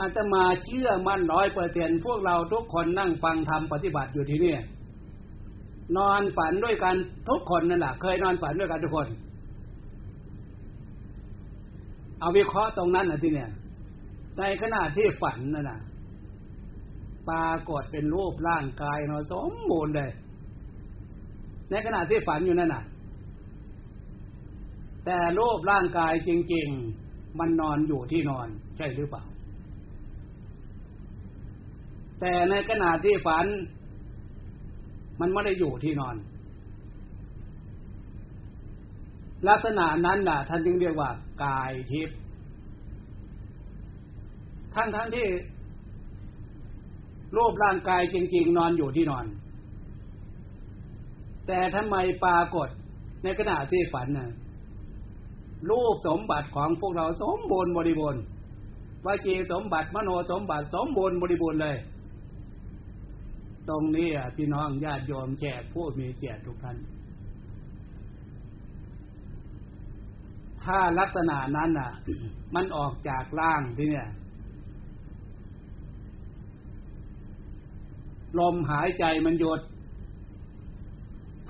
[0.00, 4.54] อาตมาเชื่อมั่นร้อยเปอร์เซ็นพวกเราทุกคนนั่งฟังธรรมปฏิบัติอยู่ที่นี่
[5.96, 6.94] นอนฝันด้วยกัน
[7.28, 9.08] ทุกคนนั่นแหละเคยนอนฝันด้วยกันทุกคน
[12.20, 13.50] เอาวิเคราะห์ตรงนั้นนะที่เนี่ย
[14.38, 15.80] ในขณะที่ฝันนั่นนะ
[17.28, 20.10] ปรากฏเป็นรูปร่างกายเนาะสมบูรณ์เลย
[21.70, 22.84] ในขณะที่ฝันอยู่นั่นน่ะ
[25.04, 26.68] แต่รูปร่างกายจริง
[27.02, 29.24] ๆ มันนอนอยู่ที่นอน ใช่หรือเปล่า
[32.20, 33.46] แต่ในขณะที่ฝัน
[35.20, 36.16] มันไม่ได้อยู่ที่นอน
[39.48, 41.10] ลักษณะนั้นน่ะ ท่านจึงเรียกว่า
[41.44, 42.16] กายทิพย์
[44.74, 45.26] ทั้งทั้งที่
[47.36, 49.24] รูปร่างกายจริง ๆ นอนอยู่ที่นอน
[51.50, 52.68] แต่ทำไมปรากฏ
[53.22, 54.30] ในขณะที่ฝันน่ะ
[55.70, 58.22] รูปสมบัติของพวกเราสมบูรณ์บริบูรณ์
[59.06, 61.76] วาจีสมบัติมโนสมบัติสมบูรณ์บริบูรณ์เลย
[63.68, 66.76] ตรงนี้พี่น้องญาติโยมแขกผู้มีเกียรติทุกท่าน
[70.64, 71.92] ถ้าลักษณะนั้นอะ
[72.54, 74.08] มันออกจากร่างที่เนี่ย
[78.38, 79.60] ลมหายใจมันหยุด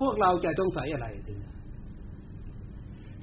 [0.00, 1.34] พวกเราจะต้องใส่อะไรที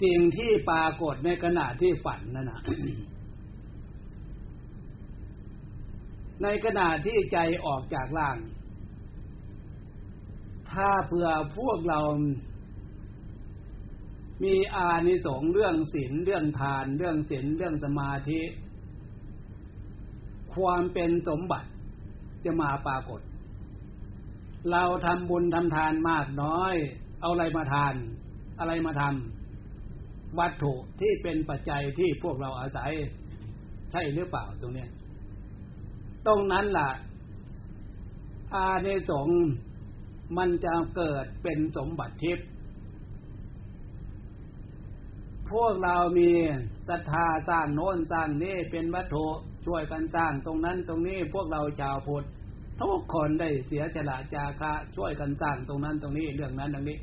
[0.04, 2.62] สิ่งที่ปรากฏในขณะที่ฝันนั่นนะ
[6.44, 8.38] ในขณะที่ใจออกจากร่าง
[10.72, 12.02] ถ้าเผื่อพวกเรา
[14.44, 18.42] มีอานิสงส์เรื่องศีลเรื่องทาน เรื่องศีลเรื่องสมาธิ
[20.56, 21.70] ความเป็นสมบัติ
[22.46, 23.22] จะมาปรากฏ
[24.72, 26.74] เราทำบุญทำทานมากน้อย
[27.22, 27.94] เอาอะไรมาทาน
[28.60, 32.92] อะไรมาทำวัตถุที่เป็นปัจจัยที่พวกเราอาศัย
[33.92, 34.86] ใช่หรือเปล่าตรงนี้
[36.28, 36.90] ตรงนั้นล่ะ
[38.54, 39.30] อานิสง
[40.38, 42.48] มันจะเกิดเป็นสมบัติทิพย์
[45.52, 46.30] พวกเรามี
[46.90, 49.26] ศรัทธาสร้างโน้นสร้างนี่เป็นวัตถุ
[49.66, 52.26] ช่วยกันสร้างตรงนั้นตรงนี้พวกเราชาวพุทธ
[52.82, 56.98] ทุกคนได้เสียสละจาคะช่วยกันสร้างตรงนั้นตรงนี้เรื่องนั้นตรงนี้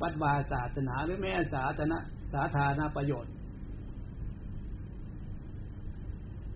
[0.00, 1.98] วัดวาศาสนาหรือแม่ศาสนา
[2.32, 3.32] สาธารณประโยชน์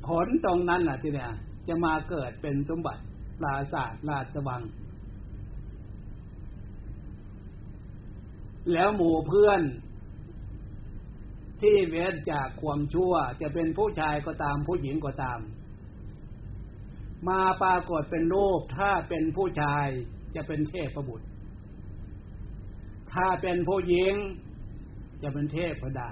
[0.07, 1.31] ผลตรงนั้นน่ะ ที่เนี่ย
[1.69, 3.03] จะมาเกิดเป็นสมบัติ
[3.39, 4.63] ปราศาสตร์ราชวัง
[8.73, 9.63] แล้วหมู่เพื่อน
[11.61, 15.39] ที่เว้นจากความชั่ว จะเป็นผู้ชายก็ตามผู้หญิงก็ตาม
[17.29, 19.87] มาปรากฏเป็นรูปถ้าเป็นผู้ชาย
[20.35, 21.27] จะเป็นเทพบุตร
[23.13, 24.15] ถ้าเป็นผู้หญิง
[25.23, 26.11] จะเป็นเทพดา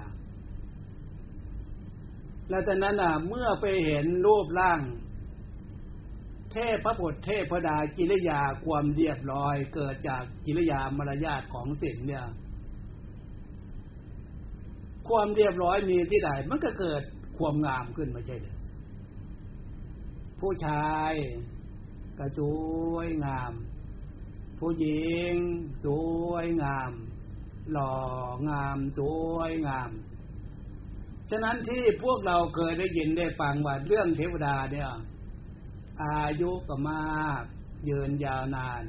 [2.49, 4.81] แล้วจากนั้นอะเมื่อไปเห็นรูปร่าง
[6.51, 12.25] เทพพระบุตรเทพดากิริยาความเรียบร้อย เกิดจากกิริยามารยาทของสิ่งเนี่ย
[15.07, 17.01] ความเรียบร้อยมีที่ใดมันก็เกิด
[17.37, 18.47] ความงามขึ้นมาใช่ไหม
[20.41, 21.13] ผู้ชาย
[22.19, 22.51] กระจุ
[23.05, 23.53] ยงาม
[24.59, 25.33] ผู้หญิง
[25.85, 25.87] ส
[26.29, 26.91] วยงาม
[27.71, 27.95] หล่อ
[28.49, 28.99] งามส
[29.35, 29.91] วยงาม
[31.29, 34.89] ฉะนั้นที่พวกเราเคยได้ยินได้ฟังว่าเรื่องเทวดาเนี่ย
[36.03, 37.43] อายุก็มาก
[37.89, 38.83] ยืนยาวนาน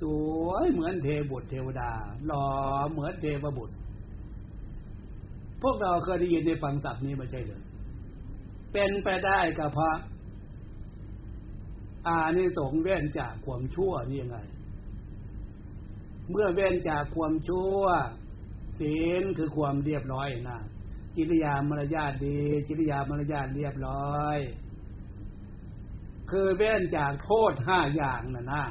[0.00, 0.02] ส
[0.46, 1.90] วยเหมือนเทบุตรเทวดา
[2.26, 2.46] หล่อ
[2.90, 3.76] เหมือนเทวบุตร
[5.62, 7.62] พวกเราเคยได้ยินได้ฟังศัพท์นี้ไม่ใช่เลย
[8.72, 9.94] เป็นไปได้ก็เพราะ
[12.06, 14.38] อานิสงส์เว้นจากความชั่วนี่ยังไง
[16.30, 17.80] เมื่อเว้นจากความชั่ว
[18.80, 20.60] ศีลคือความเรียบร้อยนะ
[21.16, 24.38] จิริยามารยาทดี จิริยามารยาทเรียบร้อย
[26.30, 28.64] คือเว้นจากโทษห้าอย่างน่ะนะ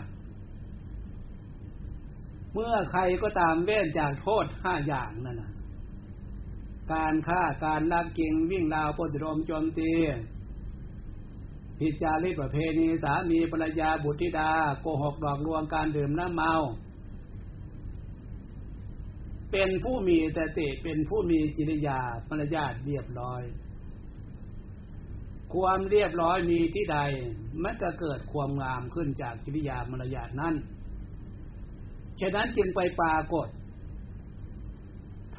[2.53, 5.51] เมื่อใครก็ตามเว้นจากโทษห้าอย่างนั่นนะ
[6.93, 9.91] การฆ่าการลักเก่งวิ่งราวปดรมโจมตี
[11.79, 14.49] ผิดจารีตประเพณีสามีภรรยาบุตรธิดา
[14.81, 16.53] โกหกหลอกลวงการดื่มน้ำเมา
[19.51, 21.99] เป็นผู้มีแต่ติเป็นผู้มีจิริยา
[22.29, 23.43] ภรรยาเรียบร้อย
[25.53, 26.97] ความเรียบร้อยมีที่ใด
[27.63, 30.55] มันจะเกิดความงามขึ้นจากจิริยามารยาทนั้น
[32.21, 33.47] ฉะนั้นจึงไปปรากฏ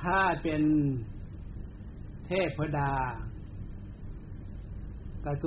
[0.02, 0.62] ถ้าเป็น
[2.26, 2.92] เทพดา
[5.24, 5.46] กระส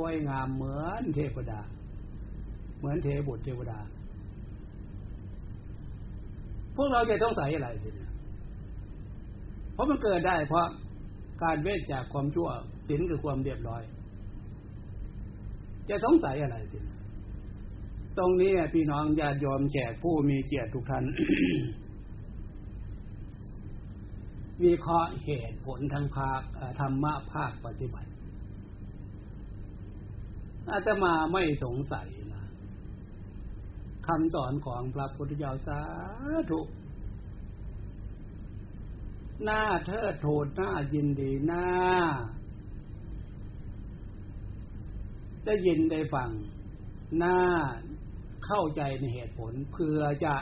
[0.00, 1.60] วยงามเหมือนเทพดา
[2.78, 3.78] เหมือนเทบุตรเทวดา
[6.76, 8.06] พวกเราจะต้องใส่อะไรทีนี้
[9.72, 10.66] เพราะมันเกิดได้ เพราะ
[11.42, 12.48] การเวทจากความชั่ว
[12.88, 13.82] ศีลคือความเรียบร้อย
[15.88, 16.96] จะต้องใส่อะไรทีนี้
[18.18, 21.04] ตรงนี้พี่น้องญาติโยมแขกผู้มีเกียรติทุกท่าน
[24.62, 26.40] วิเคราะห์เหตุผลทางภาค
[26.80, 28.10] ธรรมะภาคปฏิบัติ
[30.70, 32.44] อาตมาไม่สงสัยนะ
[34.06, 35.80] คำสอนของพระพุทธเจ้าสา
[36.50, 36.60] ธุ
[39.44, 41.66] หน้าเทิดทูนหน้ายินดีหน้า
[45.44, 46.30] ได้ยินได้ฟัง
[47.18, 47.38] หน้า
[48.46, 50.34] เข้าใจในเหตุผลเพื่อจะ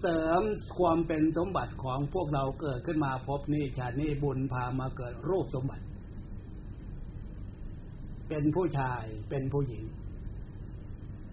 [0.00, 0.42] เสริม
[0.78, 5.84] ความเป็นสมบัติของพวกเราเกิดขึ้นมาพบนี่ชาตินี้บุญพามาเกิดรูปสมบัติ
[8.28, 9.84] เป็นผู้ชายเป็นผู้หญิง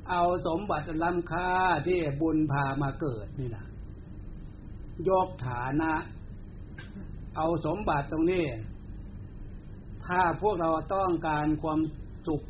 [0.10, 1.50] เอาสมบัติล้ำค่า
[1.88, 3.66] ที่บุญพามาเกิดนี่นะ
[5.10, 5.94] ยกฐานะ
[7.36, 8.46] เอาสมบัติตรงนี้
[10.06, 11.80] ถ้าพวกเราต้องการความ
[12.28, 12.42] สุข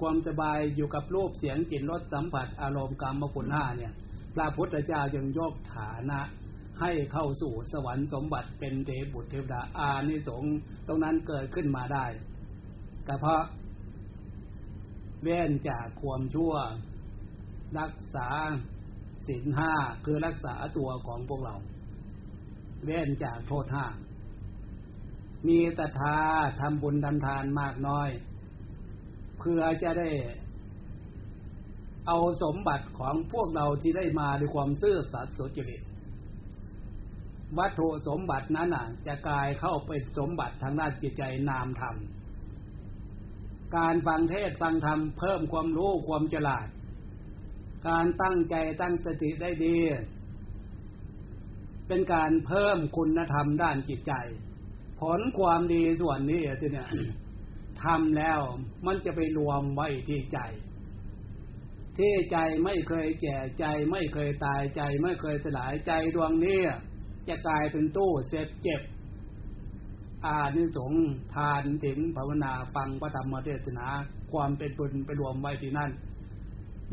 [0.00, 3.92] ความสบายอยู่กับรูปเสียงกลิ่นรสสัมผัสอารมณ์กรรมคุณห้าเนี่ย
[4.34, 6.20] พระพุทธเจ้าจึงยกฐานะ
[6.80, 10.54] ให้เข้าสู่สวรรค์สมบัติเป็นเทบุตรเทวดาอานิสงส์
[10.86, 12.06] ตรงนั้นเกิดขึ้นมาได้
[13.06, 13.40] ก็เพราะ
[15.24, 16.54] เว้นจากความชั่ว
[17.78, 18.28] รักษา
[19.26, 19.72] ศีลห้า
[20.04, 21.56] คือรักษาตัวของพวกเรา
[22.84, 23.86] เว้นจากโทษห้า
[25.46, 26.16] มีตถา
[26.60, 28.08] ทำบุญทำทานมากน้อย
[29.38, 30.10] เพื่อจะได้
[32.06, 35.82] เอาสมบัติของพวกเราที่ได้มาด้วยความซื่อสัตย์สุจริต
[37.58, 38.68] วัตถุสมบัตินั้น
[39.06, 41.96] จะกลายเข้าเป็นสมบัติทางด้านจิตใจนามธรรม
[43.76, 46.66] การฟังเทศฟังธรรมเพิ่มความรู้ความฉลาด
[47.88, 49.76] การตั้งใจตั้งสติได้ดี
[51.88, 54.12] เป็นการเพิ่มคุณธรรมด้านจิตใจ
[55.00, 56.90] ผลความดีส่วนนี้ทีเนี่ย
[57.82, 58.40] ทำแล้ว
[58.86, 60.38] มันจะไปรวมไว้ที่ใจ
[61.98, 66.60] ที่ใจไม่เคยแก่ใจไม่เคยตายใจไม่เคยสลายใจดวงนี้
[67.28, 68.80] จะกลายเป็นตู้เสพเจ็บ
[70.26, 73.86] อานิสงส์ทานถึงภาวนาฟังพระธรรมเทศนา
[74.32, 75.90] ความเป็นบุญไปรวมไว้ที่นั่น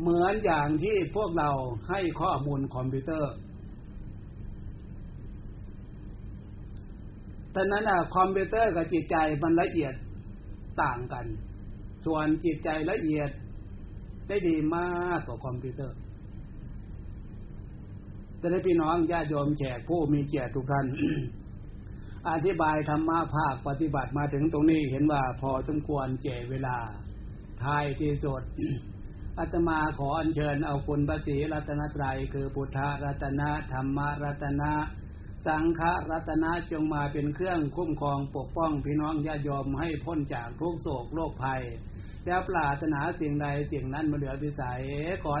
[0.00, 1.50] เหมือนอย่างที่พวกเรา
[1.88, 3.32] ให้ข้อมูลคอมพิวเตอร์
[7.52, 9.94] แต่นั้นอะคอมพิวเตอร์กับจิตใจมันละเอียด
[10.82, 11.26] ต่างกัน
[12.06, 13.30] ส่วนจิตใจละเอียด
[14.28, 15.96] ได้ดีมากกว่าคอมพิวเตอร์
[18.40, 20.86] จะได้พี่น้องญาติโยมแขกผู้มีเกียรติทุกท่าน
[22.30, 26.76] อธิบายธรรมะภาคปฏิบัติมาถึงตรงนี้เห็นว่าพอสมควรเจเวลา
[27.62, 28.42] ท้ายที่สุด
[29.38, 34.72] อาตมาขออัญเชิญเอาคุณพระศรีรัตนตรัย คือพุทธรัตนะธรรมรัตนะ
[35.46, 41.62] สังฆรัตนะจงมาเป็นเครื่องคุ้มครองปกป้องพี่น้องญาติโยมให้พ้นจากทุกโศกโรคภัย
[42.26, 44.82] แล้วปราถนาสิ่งใดสิ่งนั้นมาเหลือวิสัย
[45.22, 45.40] ขอให